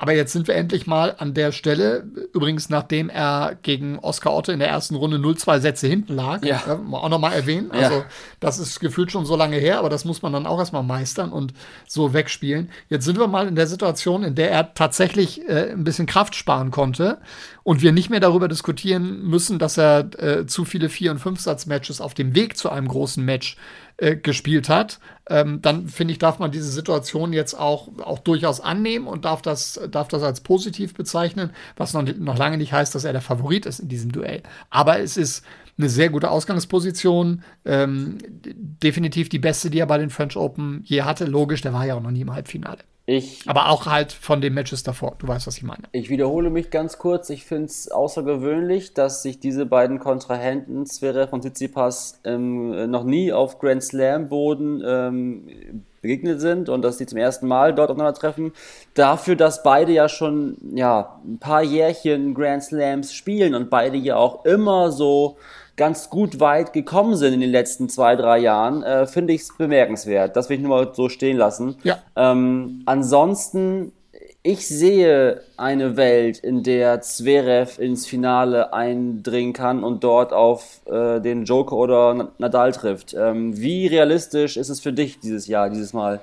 Aber 0.00 0.14
jetzt 0.14 0.32
sind 0.32 0.48
wir 0.48 0.54
endlich 0.54 0.86
mal 0.86 1.14
an 1.18 1.34
der 1.34 1.52
Stelle, 1.52 2.04
übrigens 2.32 2.70
nachdem 2.70 3.10
er 3.10 3.58
gegen 3.60 3.98
Oscar 3.98 4.34
Otto 4.34 4.50
in 4.50 4.58
der 4.58 4.68
ersten 4.68 4.94
Runde 4.94 5.18
0-2 5.18 5.60
Sätze 5.60 5.88
hinten 5.88 6.14
lag, 6.14 6.42
ja. 6.42 6.62
äh, 6.66 6.94
auch 6.94 7.10
nochmal 7.10 7.34
erwähnen. 7.34 7.70
Also 7.70 7.96
ja. 7.96 8.04
das 8.40 8.58
ist 8.58 8.80
gefühlt 8.80 9.12
schon 9.12 9.26
so 9.26 9.36
lange 9.36 9.58
her, 9.58 9.78
aber 9.78 9.90
das 9.90 10.06
muss 10.06 10.22
man 10.22 10.32
dann 10.32 10.46
auch 10.46 10.58
erstmal 10.58 10.82
meistern 10.82 11.32
und 11.32 11.52
so 11.86 12.14
wegspielen. 12.14 12.70
Jetzt 12.88 13.04
sind 13.04 13.18
wir 13.18 13.26
mal 13.26 13.46
in 13.46 13.56
der 13.56 13.66
Situation, 13.66 14.22
in 14.22 14.34
der 14.34 14.50
er 14.50 14.72
tatsächlich 14.72 15.46
äh, 15.46 15.70
ein 15.70 15.84
bisschen 15.84 16.06
Kraft 16.06 16.34
sparen 16.34 16.70
konnte 16.70 17.18
und 17.62 17.82
wir 17.82 17.92
nicht 17.92 18.08
mehr 18.08 18.20
darüber 18.20 18.48
diskutieren 18.48 19.22
müssen, 19.24 19.58
dass 19.58 19.76
er 19.76 20.08
äh, 20.18 20.46
zu 20.46 20.64
viele 20.64 20.88
Vier- 20.88 21.10
und 21.10 21.18
Fünf-Satz-Matches 21.18 22.00
auf 22.00 22.14
dem 22.14 22.34
Weg 22.34 22.56
zu 22.56 22.70
einem 22.70 22.88
großen 22.88 23.22
Match 23.22 23.58
äh, 24.00 24.16
gespielt 24.16 24.68
hat, 24.68 24.98
ähm, 25.28 25.60
dann 25.62 25.86
finde 25.88 26.12
ich, 26.12 26.18
darf 26.18 26.38
man 26.38 26.50
diese 26.50 26.70
Situation 26.70 27.32
jetzt 27.32 27.54
auch, 27.54 27.88
auch 27.98 28.18
durchaus 28.18 28.60
annehmen 28.60 29.06
und 29.06 29.26
darf 29.26 29.42
das, 29.42 29.78
darf 29.90 30.08
das 30.08 30.22
als 30.22 30.40
positiv 30.40 30.94
bezeichnen, 30.94 31.50
was 31.76 31.92
noch, 31.92 32.02
noch 32.16 32.38
lange 32.38 32.56
nicht 32.56 32.72
heißt, 32.72 32.94
dass 32.94 33.04
er 33.04 33.12
der 33.12 33.20
Favorit 33.20 33.66
ist 33.66 33.78
in 33.78 33.88
diesem 33.88 34.10
Duell. 34.10 34.42
Aber 34.70 35.00
es 35.00 35.16
ist 35.16 35.44
eine 35.76 35.88
sehr 35.88 36.10
gute 36.10 36.30
Ausgangsposition. 36.30 37.42
Ähm, 37.64 38.18
definitiv 38.42 39.28
die 39.28 39.38
beste, 39.38 39.70
die 39.70 39.78
er 39.78 39.86
bei 39.86 39.98
den 39.98 40.10
French 40.10 40.36
Open 40.36 40.82
je 40.84 41.02
hatte. 41.02 41.26
Logisch, 41.26 41.60
der 41.60 41.72
war 41.72 41.86
ja 41.86 41.94
auch 41.94 42.02
noch 42.02 42.10
nie 42.10 42.22
im 42.22 42.32
Halbfinale. 42.32 42.78
Ich, 43.10 43.42
Aber 43.48 43.70
auch 43.70 43.86
halt 43.86 44.12
von 44.12 44.40
den 44.40 44.54
Matches 44.54 44.84
davor. 44.84 45.16
Du 45.18 45.26
weißt, 45.26 45.48
was 45.48 45.56
ich 45.56 45.64
meine. 45.64 45.82
Ich 45.90 46.10
wiederhole 46.10 46.48
mich 46.48 46.70
ganz 46.70 46.98
kurz. 46.98 47.28
Ich 47.30 47.44
finde 47.44 47.64
es 47.64 47.90
außergewöhnlich, 47.90 48.94
dass 48.94 49.24
sich 49.24 49.40
diese 49.40 49.66
beiden 49.66 49.98
Kontrahenten, 49.98 50.86
Zverev 50.86 51.32
und 51.32 51.40
Tsitsipas, 51.40 52.20
ähm, 52.22 52.88
noch 52.88 53.02
nie 53.02 53.32
auf 53.32 53.58
Grand 53.58 53.82
Slam-Boden 53.82 54.82
ähm, 54.86 55.84
begegnet 56.02 56.40
sind 56.40 56.68
und 56.68 56.82
dass 56.82 56.98
sie 56.98 57.06
zum 57.06 57.18
ersten 57.18 57.46
Mal 57.46 57.74
dort 57.74 57.90
aufeinandertreffen. 57.90 58.52
Dafür, 58.94 59.36
dass 59.36 59.62
beide 59.62 59.92
ja 59.92 60.08
schon 60.08 60.56
ja, 60.74 61.20
ein 61.24 61.38
paar 61.38 61.62
Jährchen 61.62 62.34
Grand 62.34 62.62
Slams 62.62 63.12
spielen 63.12 63.54
und 63.54 63.70
beide 63.70 63.96
ja 63.96 64.16
auch 64.16 64.44
immer 64.44 64.90
so 64.92 65.36
ganz 65.76 66.10
gut 66.10 66.40
weit 66.40 66.74
gekommen 66.74 67.16
sind 67.16 67.32
in 67.32 67.40
den 67.40 67.50
letzten 67.50 67.88
zwei, 67.88 68.14
drei 68.14 68.38
Jahren, 68.38 68.82
äh, 68.82 69.06
finde 69.06 69.32
ich 69.32 69.42
es 69.42 69.56
bemerkenswert. 69.56 70.36
Das 70.36 70.50
will 70.50 70.58
ich 70.58 70.62
nur 70.62 70.76
mal 70.76 70.94
so 70.94 71.08
stehen 71.08 71.38
lassen. 71.38 71.76
Ja. 71.84 71.98
Ähm, 72.16 72.82
ansonsten, 72.84 73.92
ich 74.42 74.66
sehe 74.66 75.42
eine 75.56 75.96
Welt, 75.96 76.38
in 76.38 76.62
der 76.62 77.02
Zverev 77.02 77.78
ins 77.80 78.06
Finale 78.06 78.72
eindringen 78.72 79.52
kann 79.52 79.84
und 79.84 80.02
dort 80.02 80.32
auf 80.32 80.80
äh, 80.86 81.20
den 81.20 81.44
Joker 81.44 81.76
oder 81.76 82.32
Nadal 82.38 82.72
trifft. 82.72 83.14
Ähm, 83.14 83.60
wie 83.60 83.86
realistisch 83.86 84.56
ist 84.56 84.70
es 84.70 84.80
für 84.80 84.92
dich 84.92 85.20
dieses 85.20 85.46
Jahr, 85.46 85.68
dieses 85.68 85.92
Mal? 85.92 86.20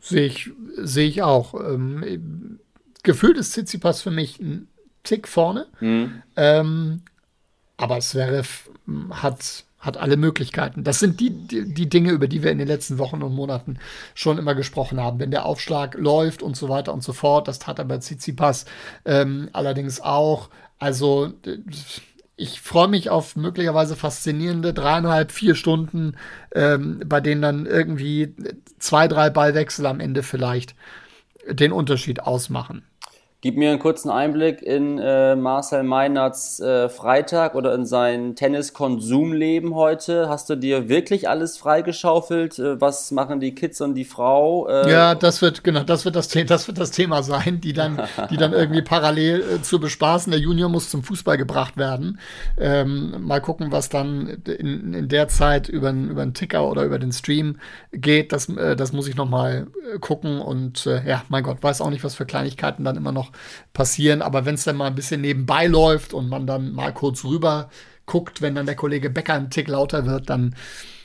Sehe 0.00 0.26
ich, 0.26 0.50
sehe 0.76 1.08
ich 1.08 1.22
auch. 1.22 1.54
Ähm, 1.54 2.58
gefühlt 3.02 3.36
ist 3.36 3.52
Tsitsipas 3.52 4.02
für 4.02 4.10
mich 4.10 4.38
ein 4.38 4.68
Tick 5.02 5.26
vorne. 5.26 5.66
Mhm. 5.80 6.22
Ähm, 6.36 7.02
aber 7.76 7.98
Zverev 7.98 8.70
hm, 8.86 9.22
hat, 9.22 9.64
hat 9.82 9.96
alle 9.96 10.16
Möglichkeiten. 10.16 10.84
Das 10.84 11.00
sind 11.00 11.20
die, 11.20 11.30
die, 11.30 11.74
die, 11.74 11.88
Dinge, 11.88 12.12
über 12.12 12.28
die 12.28 12.42
wir 12.42 12.52
in 12.52 12.58
den 12.58 12.68
letzten 12.68 12.98
Wochen 12.98 13.20
und 13.20 13.34
Monaten 13.34 13.78
schon 14.14 14.38
immer 14.38 14.54
gesprochen 14.54 15.00
haben. 15.00 15.18
Wenn 15.18 15.32
der 15.32 15.44
Aufschlag 15.44 15.96
läuft 15.98 16.42
und 16.42 16.56
so 16.56 16.68
weiter 16.68 16.94
und 16.94 17.02
so 17.02 17.12
fort, 17.12 17.48
das 17.48 17.58
tat 17.58 17.80
er 17.80 17.84
bei 17.84 17.98
Tsitsipas 17.98 18.64
ähm, 19.04 19.50
allerdings 19.52 20.00
auch. 20.00 20.50
Also 20.78 21.32
ich 22.36 22.60
freue 22.60 22.88
mich 22.88 23.10
auf 23.10 23.34
möglicherweise 23.34 23.96
faszinierende 23.96 24.72
dreieinhalb, 24.72 25.32
vier 25.32 25.56
Stunden, 25.56 26.16
ähm, 26.54 27.02
bei 27.04 27.20
denen 27.20 27.42
dann 27.42 27.66
irgendwie 27.66 28.34
zwei, 28.78 29.08
drei 29.08 29.30
Ballwechsel 29.30 29.84
am 29.86 29.98
Ende 29.98 30.22
vielleicht 30.22 30.76
den 31.48 31.72
Unterschied 31.72 32.20
ausmachen. 32.20 32.84
Gib 33.44 33.56
mir 33.56 33.70
einen 33.70 33.80
kurzen 33.80 34.08
Einblick 34.08 34.62
in 34.62 35.00
äh, 35.00 35.34
Marcel 35.34 35.82
Meinerts 35.82 36.60
äh, 36.60 36.88
Freitag 36.88 37.56
oder 37.56 37.74
in 37.74 37.84
sein 37.84 38.36
Tenniskonsumleben 38.36 39.74
heute. 39.74 40.28
Hast 40.28 40.48
du 40.48 40.54
dir 40.54 40.88
wirklich 40.88 41.28
alles 41.28 41.58
freigeschaufelt? 41.58 42.60
Äh, 42.60 42.80
was 42.80 43.10
machen 43.10 43.40
die 43.40 43.52
Kids 43.52 43.80
und 43.80 43.96
die 43.96 44.04
Frau? 44.04 44.68
Äh, 44.68 44.88
ja, 44.88 45.16
das 45.16 45.42
wird 45.42 45.64
genau, 45.64 45.82
das 45.82 46.04
wird 46.04 46.14
das, 46.14 46.28
das 46.28 46.68
wird 46.68 46.78
das 46.78 46.92
Thema 46.92 47.24
sein, 47.24 47.60
die 47.60 47.72
dann, 47.72 48.00
die 48.30 48.36
dann 48.36 48.52
irgendwie 48.52 48.82
parallel 48.82 49.40
äh, 49.40 49.60
zu 49.60 49.80
bespaßen. 49.80 50.30
Der 50.30 50.40
Junior 50.40 50.68
muss 50.68 50.88
zum 50.88 51.02
Fußball 51.02 51.36
gebracht 51.36 51.76
werden. 51.76 52.20
Ähm, 52.56 53.26
mal 53.26 53.40
gucken, 53.40 53.72
was 53.72 53.88
dann 53.88 54.40
in, 54.46 54.94
in 54.94 55.08
der 55.08 55.26
Zeit 55.26 55.68
über, 55.68 55.90
über 55.90 56.24
den 56.24 56.34
Ticker 56.34 56.70
oder 56.70 56.84
über 56.84 57.00
den 57.00 57.10
Stream 57.10 57.58
geht. 57.90 58.30
Das, 58.30 58.48
äh, 58.50 58.76
das 58.76 58.92
muss 58.92 59.08
ich 59.08 59.16
noch 59.16 59.28
mal 59.28 59.66
gucken 60.00 60.40
und 60.40 60.84
ja, 60.84 61.24
mein 61.28 61.42
Gott, 61.42 61.60
weiß 61.60 61.80
auch 61.80 61.90
nicht, 61.90 62.04
was 62.04 62.14
für 62.14 62.24
Kleinigkeiten 62.24 62.84
dann 62.84 62.96
immer 62.96 63.10
noch 63.10 63.31
passieren. 63.72 64.22
Aber 64.22 64.44
wenn 64.44 64.54
es 64.54 64.64
dann 64.64 64.76
mal 64.76 64.86
ein 64.86 64.94
bisschen 64.94 65.20
nebenbei 65.20 65.66
läuft 65.66 66.14
und 66.14 66.28
man 66.28 66.46
dann 66.46 66.72
mal 66.72 66.92
kurz 66.92 67.24
rüber 67.24 67.70
guckt, 68.06 68.42
wenn 68.42 68.54
dann 68.54 68.66
der 68.66 68.76
Kollege 68.76 69.10
Becker 69.10 69.34
ein 69.34 69.50
Tick 69.50 69.68
lauter 69.68 70.06
wird, 70.06 70.30
dann 70.30 70.54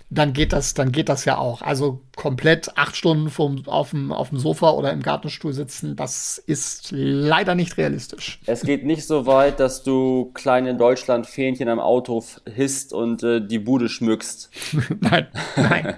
dann 0.10 0.34
geht 0.34 0.54
das, 0.54 0.74
dann 0.74 0.92
geht 0.92 1.10
das 1.10 1.26
ja 1.26 1.38
auch. 1.38 1.62
Also 1.62 2.02
komplett 2.18 2.78
acht 2.78 2.98
Stunden 2.98 3.30
vom, 3.30 3.64
auf, 3.68 3.92
dem, 3.92 4.12
auf 4.12 4.30
dem 4.30 4.40
Sofa 4.40 4.72
oder 4.72 4.92
im 4.92 5.02
Gartenstuhl 5.02 5.54
sitzen, 5.54 5.96
das 5.96 6.40
ist 6.40 6.90
leider 6.92 7.56
nicht 7.56 7.78
realistisch. 7.78 8.40
Es 8.48 8.64
geht 8.64 8.86
nicht 8.86 9.06
so 9.06 9.28
weit, 9.28 9.60
dass 9.60 9.84
du 9.84 10.32
kleine 10.34 10.76
Deutschland-Fähnchen 10.76 11.70
am 11.70 11.80
Auto 11.80 12.24
hisst 12.52 12.92
und 12.92 13.22
äh, 13.24 13.40
die 13.40 13.60
Bude 13.60 13.88
schmückst. 13.88 14.50
nein, 15.00 15.28
nein. 15.56 15.96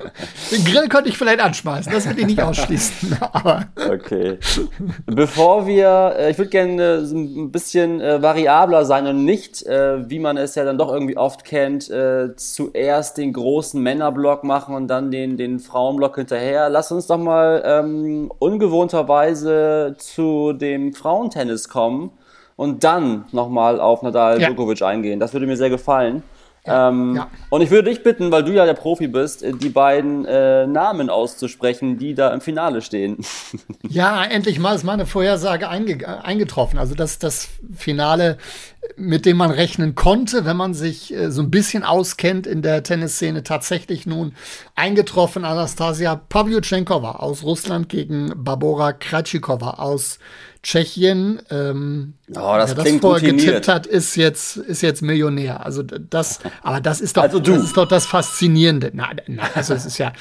Den 0.52 0.66
Grill 0.66 0.90
könnte 0.90 1.10
ich 1.10 1.18
vielleicht 1.18 1.40
anschmeißen, 1.40 1.92
das 1.92 2.06
würde 2.06 2.22
ich 2.22 2.28
nicht 2.28 2.42
ausschließen. 2.42 3.18
Okay. 3.90 4.38
Bevor 5.06 5.66
wir, 5.66 6.16
äh, 6.18 6.32
ich 6.32 6.38
würde 6.38 6.50
gerne 6.50 6.84
äh, 6.84 6.98
ein 7.00 7.52
bisschen 7.52 8.02
äh, 8.02 8.22
variabler 8.22 8.84
sein 8.84 9.08
und 9.08 9.24
nicht, 9.24 9.64
äh, 9.66 10.10
wie 10.10 10.20
man 10.20 10.38
es 10.38 10.56
ja 10.56 10.66
dann 10.66 10.78
doch 10.78 10.92
irgendwie 10.92 11.18
oft 11.18 11.46
kennt, 11.46 11.90
äh, 11.90 12.36
zuerst 12.36 13.18
den 13.18 13.32
großen 13.34 13.82
Männerblock 13.82 14.44
machen 14.44 14.76
und 14.76 14.88
dann 14.88 15.12
den, 15.12 15.38
den 15.38 15.60
Frauenblock 15.60 16.09
hinterher. 16.16 16.70
Lass 16.70 16.92
uns 16.92 17.08
doch 17.08 17.18
mal 17.18 17.62
ähm, 17.66 18.32
ungewohnterweise 18.40 19.96
zu 19.98 20.54
dem 20.54 20.94
Frauentennis 20.94 21.70
kommen 21.70 22.12
und 22.56 22.84
dann 22.84 23.26
nochmal 23.32 23.80
auf 23.80 24.02
Nadal 24.02 24.42
ja. 24.42 24.48
Djokovic 24.48 24.82
eingehen. 24.82 25.20
Das 25.20 25.34
würde 25.34 25.46
mir 25.46 25.58
sehr 25.58 25.70
gefallen. 25.70 26.24
Ja, 26.66 26.90
ähm, 26.90 27.16
ja. 27.16 27.28
Und 27.50 27.62
ich 27.62 27.72
würde 27.72 27.90
dich 27.90 28.04
bitten, 28.04 28.32
weil 28.32 28.44
du 28.44 28.52
ja 28.52 28.66
der 28.66 28.74
Profi 28.74 29.08
bist, 29.08 29.44
äh, 29.44 29.54
die 29.54 29.70
beiden 29.70 30.26
äh, 30.26 30.68
Namen 30.68 31.10
auszusprechen, 31.10 31.98
die 31.98 32.14
da 32.14 32.34
im 32.34 32.42
Finale 32.42 32.82
stehen. 32.82 33.18
Ja, 33.88 34.24
endlich 34.24 34.60
mal 34.60 34.76
ist 34.76 34.84
meine 34.84 35.06
Vorhersage 35.06 35.68
einge 35.68 36.24
eingetroffen. 36.24 36.78
Also 36.78 36.94
das, 36.94 37.18
das 37.18 37.50
Finale, 37.76 38.38
mit 38.98 39.26
dem 39.26 39.38
man 39.38 39.50
rechnen 39.52 39.96
konnte, 39.96 40.46
wenn 40.46 40.58
man 40.58 40.74
sich 40.74 41.14
äh, 41.14 41.32
so 41.32 41.42
ein 41.42 41.50
bisschen 41.50 41.84
auskennt 41.84 42.46
in 42.46 42.62
der 42.62 42.84
Tennisszene, 42.84 43.44
tatsächlich 43.44 44.06
nun 44.06 44.34
eingetroffen. 44.76 45.44
Anastasia 45.44 46.16
Pavlyuchenkova 46.16 47.14
aus 47.14 47.44
Russland 47.44 47.90
gegen 47.90 48.32
Barbora 48.36 48.94
Krajcikova 48.94 49.72
aus 49.72 50.20
Tschechien. 50.62 51.42
Ähm, 51.50 52.16
oh, 52.32 52.56
das 52.58 52.76
wer 52.76 52.84
das 52.84 52.94
vorher 53.00 53.32
getippt 53.32 53.68
hat, 53.68 53.88
ist 53.88 54.16
jetzt, 54.16 54.58
ist 54.58 54.82
jetzt 54.82 55.02
Millionär. 55.02 55.66
Also 55.66 55.84
das, 55.84 56.40
aber 56.64 56.82
das 56.82 57.02
ist 57.02 57.18
doch, 57.18 57.24
also 57.24 57.40
das 57.40 57.64
ist 57.64 57.78
doch 57.78 57.88
das 57.88 58.06
Faszinierende. 58.06 58.92
Na, 58.94 59.10
na, 59.28 59.44
also 59.56 59.74
es 59.74 59.86
ist 59.86 59.98
ja, 59.98 60.12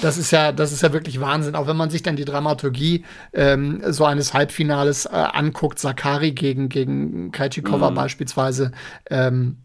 das 0.00 0.16
ist 0.16 0.30
ja, 0.30 0.52
das 0.52 0.72
ist 0.72 0.82
ja 0.82 0.92
wirklich 0.92 1.20
Wahnsinn. 1.20 1.54
Auch 1.54 1.66
wenn 1.66 1.76
man 1.76 1.90
sich 1.90 2.02
dann 2.02 2.16
die 2.16 2.24
Dramaturgie 2.24 3.04
ähm, 3.32 3.82
so 3.88 4.04
eines 4.04 4.32
Halbfinales 4.32 5.06
äh, 5.06 5.10
anguckt, 5.10 5.78
Sakari 5.78 6.32
gegen 6.32 6.68
gegen 6.68 7.30
Krejcikova 7.30 7.90
mhm. 7.90 7.94
beispielsweise. 7.94 8.72
Ähm, 9.10 9.58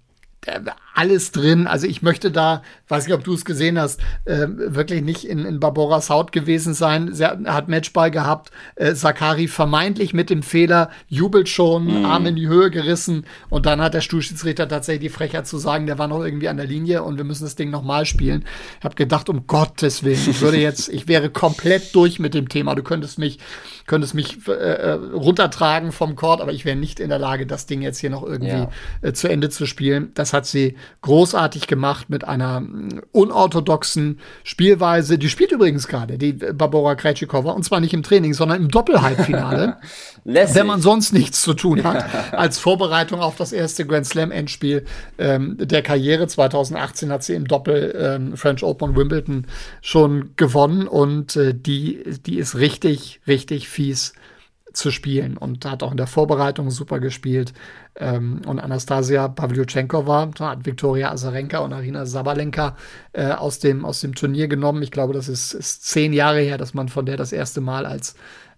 alles 0.94 1.32
drin. 1.32 1.68
Also 1.68 1.88
ich 1.88 2.02
möchte 2.02 2.32
da, 2.32 2.62
weiß 2.88 3.08
nicht, 3.08 3.16
ob 3.16 3.24
du 3.24 3.34
es 3.34 3.46
gesehen 3.46 3.80
hast, 3.80 4.00
äh, 4.26 4.48
wirklich 4.48 5.02
nicht 5.02 5.26
in, 5.26 5.46
in 5.46 5.60
Barboras 5.60 6.10
Haut 6.10 6.32
gewesen 6.32 6.74
sein. 6.74 7.14
Sie 7.14 7.26
hat, 7.26 7.40
hat 7.46 7.68
Matchball 7.68 8.12
gehabt. 8.12 8.52
Äh, 8.76 8.94
Sakari 8.94 9.48
vermeintlich 9.48 10.14
mit 10.14 10.30
dem 10.30 10.44
Fehler, 10.44 10.90
jubelt 11.08 11.50
schon, 11.50 12.00
mhm. 12.00 12.06
Arm 12.06 12.26
in 12.26 12.36
die 12.36 12.48
Höhe 12.48 12.70
gerissen 12.70 13.26
und 13.50 13.66
dann 13.66 13.82
hat 13.82 13.94
der 13.94 14.02
Stuhlschiedsrichter 14.02 14.68
tatsächlich 14.68 15.12
die 15.12 15.16
Frechheit 15.16 15.48
zu 15.48 15.58
sagen, 15.58 15.88
der 15.88 15.98
war 15.98 16.08
noch 16.08 16.24
irgendwie 16.24 16.50
an 16.50 16.58
der 16.58 16.68
Linie 16.68 17.04
und 17.04 17.18
wir 17.18 17.24
müssen 17.24 17.44
das 17.44 17.56
Ding 17.56 17.70
nochmal 17.70 18.06
spielen. 18.06 18.46
Ich 18.80 18.86
habe 18.86 18.96
gedacht, 18.96 19.30
um 19.30 19.48
Gottes 19.48 20.04
Willen, 20.04 20.30
ich 20.30 20.42
würde 20.42 20.58
jetzt, 20.58 20.90
ich 20.90 21.08
wäre 21.08 21.30
komplett 21.30 21.96
durch 21.96 22.20
mit 22.20 22.34
dem 22.34 22.50
Thema. 22.50 22.76
Du 22.76 22.84
könntest 22.84 23.18
mich, 23.18 23.40
könntest 23.86 24.14
mich 24.14 24.48
äh, 24.48 24.52
äh 24.52 24.92
runtertragen 24.94 25.92
vom 25.92 26.16
Court, 26.16 26.42
aber 26.42 26.52
ich 26.52 26.66
wäre 26.66 26.76
nicht 26.76 27.00
in 27.00 27.10
der 27.10 27.20
Lage, 27.20 27.46
das 27.46 27.66
Ding 27.66 27.82
jetzt 27.82 28.00
hier 28.00 28.10
noch 28.10 28.24
irgendwie 28.24 28.48
ja. 28.50 28.70
äh, 29.02 29.14
zu 29.14 29.28
Ende 29.28 29.50
zu 29.50 29.66
spielen. 29.66 30.12
Das 30.14 30.34
hat 30.34 30.46
sie 30.46 30.76
großartig 31.02 31.68
gemacht 31.68 32.10
mit 32.10 32.26
einer 32.26 32.62
mm, 32.62 33.02
unorthodoxen 33.12 34.20
Spielweise. 34.44 35.18
Die 35.18 35.30
spielt 35.30 35.52
übrigens 35.52 35.88
gerade, 35.88 36.18
die 36.18 36.34
Barbara 36.34 36.96
Krejcikova, 36.96 37.52
und 37.52 37.64
zwar 37.64 37.80
nicht 37.80 37.94
im 37.94 38.04
Training, 38.04 38.34
sondern 38.34 38.62
im 38.62 38.70
Doppelhalbfinale. 38.70 39.78
wenn 40.24 40.68
man 40.68 40.82
sonst 40.82 41.14
nichts 41.14 41.42
zu 41.42 41.54
tun 41.54 41.84
hat, 41.84 42.06
als 42.34 42.60
Vorbereitung 42.60 43.20
auf 43.20 43.36
das 43.36 43.52
erste 43.52 43.86
Grand 43.86 44.06
Slam 44.06 44.32
Endspiel 44.32 44.86
ähm, 45.18 45.58
der 45.60 45.82
Karriere. 45.82 46.28
2018 46.28 47.12
hat 47.12 47.24
sie 47.24 47.34
im 47.34 47.48
Doppel 47.48 47.96
ähm, 47.98 48.38
French 48.38 48.64
Open 48.64 48.96
Wimbledon 48.96 49.46
schon 49.82 50.32
gewonnen 50.36 50.88
und 50.88 51.36
äh, 51.36 51.54
die, 51.54 52.04
die 52.26 52.38
ist 52.38 52.56
richtig, 52.56 53.22
richtig 53.28 53.68
fies 53.74 54.14
zu 54.74 54.90
spielen 54.90 55.38
und 55.38 55.66
hat 55.66 55.84
auch 55.84 55.92
in 55.92 55.98
der 55.98 56.08
Vorbereitung 56.08 56.72
super 56.72 57.00
gespielt. 57.00 57.54
Ähm, 57.96 58.42
und 58.48 58.60
Anastasia 58.60 59.28
Pavlyuchenkova 59.28 60.32
hat 60.40 60.66
Viktoria 60.66 61.12
Azarenka 61.12 61.60
und 61.60 61.74
Arina 61.74 62.06
Sabalenka 62.06 62.76
äh, 63.14 63.32
aus, 63.32 63.60
dem, 63.60 63.86
aus 63.86 64.02
dem 64.02 64.16
Turnier 64.16 64.48
genommen. 64.48 64.82
Ich 64.82 64.90
glaube, 64.90 65.14
das 65.14 65.30
ist, 65.30 65.54
ist 65.54 65.86
zehn 65.86 66.12
Jahre 66.12 66.40
her, 66.40 66.58
dass 66.58 66.74
man 66.74 66.90
von 66.90 67.06
der 67.06 67.18
das 67.18 67.32
erste 67.32 67.62
Mal 67.62 67.86
als 67.86 68.16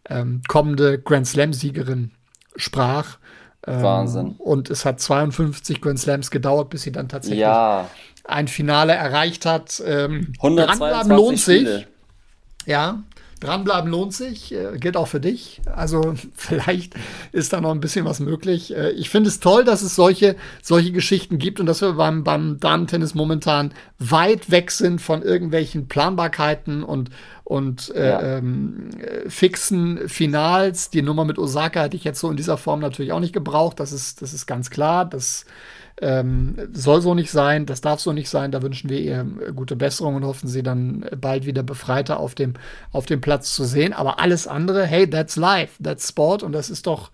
ähm, 0.10 0.41
kommende 0.48 1.00
Grand 1.00 1.27
Slam-Siegerin 1.27 2.12
sprach. 2.55 3.17
Ähm, 3.67 3.81
Wahnsinn. 3.81 4.36
Und 4.38 4.69
es 4.69 4.86
hat 4.86 5.01
52 5.01 5.81
Grand 5.81 6.00
Slams 6.00 6.31
gedauert, 6.31 6.69
bis 6.69 6.84
sie 6.84 6.93
dann 6.93 7.10
tatsächlich 7.10 7.39
ja. 7.39 7.89
ein 8.24 8.48
Finale 8.48 8.93
erreicht 8.93 9.45
hat. 9.45 9.84
Ähm, 9.86 10.34
122 10.39 11.10
lohnt 11.10 11.39
sich. 11.39 11.62
Spiele. 11.62 11.88
Ja, 12.65 13.03
Dranbleiben 13.46 13.90
lohnt 13.92 14.14
sich, 14.14 14.54
äh, 14.54 14.78
gilt 14.78 14.98
auch 14.98 15.08
für 15.08 15.20
dich. 15.20 15.62
Also 15.74 16.16
vielleicht 16.34 16.96
ist 17.32 17.54
da 17.54 17.62
noch 17.62 17.72
ein 17.72 17.80
bisschen 17.80 18.06
was 18.06 18.20
möglich. 18.20 18.75
Äh, 18.75 18.92
ich 18.92 19.10
finde 19.10 19.30
es 19.30 19.40
toll, 19.40 19.64
dass 19.64 19.82
es 19.82 19.96
solche, 19.96 20.36
solche 20.62 20.92
Geschichten 20.92 21.38
gibt 21.38 21.60
und 21.60 21.66
dass 21.66 21.82
wir 21.82 21.94
beim, 21.94 22.24
beim 22.24 22.60
Damen-Tennis 22.60 23.16
momentan 23.16 23.74
weit 24.00 24.52
weg 24.52 24.72
sind 24.72 25.02
von 25.02 25.22
irgendwelchen 25.22 25.88
Planbarkeiten 25.88 26.84
und, 26.84 27.10
und 27.44 27.94
äh, 27.96 28.10
ja. 28.10 28.38
ähm, 28.38 28.90
fixen 29.28 30.10
Finals. 30.10 30.90
Die 30.90 31.02
Nummer 31.02 31.25
mit 31.25 31.38
Osaka 31.38 31.84
hätte 31.84 31.98
ich 31.98 32.04
jetzt 32.04 32.20
so 32.20 32.30
in 32.30 32.38
dieser 32.38 32.58
Form 32.58 32.80
natürlich 32.80 33.12
auch 33.12 33.20
nicht 33.20 33.34
gebraucht. 33.34 33.80
Das 33.80 33.92
ist, 33.92 34.22
das 34.22 34.34
ist 34.34 34.46
ganz 34.48 34.70
klar. 34.70 35.06
Das 35.06 35.46
ähm, 36.02 36.56
soll 36.74 37.02
so 37.02 37.14
nicht 37.14 37.32
sein, 37.32 37.66
das 37.66 37.82
darf 37.82 38.00
so 38.00 38.12
nicht 38.12 38.30
sein. 38.30 38.52
Da 38.52 38.62
wünschen 38.62 38.90
wir 38.90 39.00
ihr 39.00 39.25
gute 39.56 39.75
Besserung 39.75 40.16
und 40.16 40.25
hoffen, 40.25 40.48
sie 40.48 40.64
dann 40.64 41.06
bald 41.16 41.46
wieder 41.46 41.64
befreiter 41.64 42.20
auf 42.20 42.36
dem, 42.36 42.54
auf 42.92 43.06
dem 43.06 43.22
Platz 43.22 43.54
zu 43.56 43.64
sehen. 43.64 43.94
Aber 43.94 44.20
alles 44.20 44.48
andere, 44.48 44.86
hey, 44.86 45.10
that's 45.10 45.36
life, 45.36 45.82
that's 45.82 46.10
Sport 46.10 46.44
und 46.44 46.52
das 46.52 46.70
ist 46.70 46.88
doch, 46.88 47.12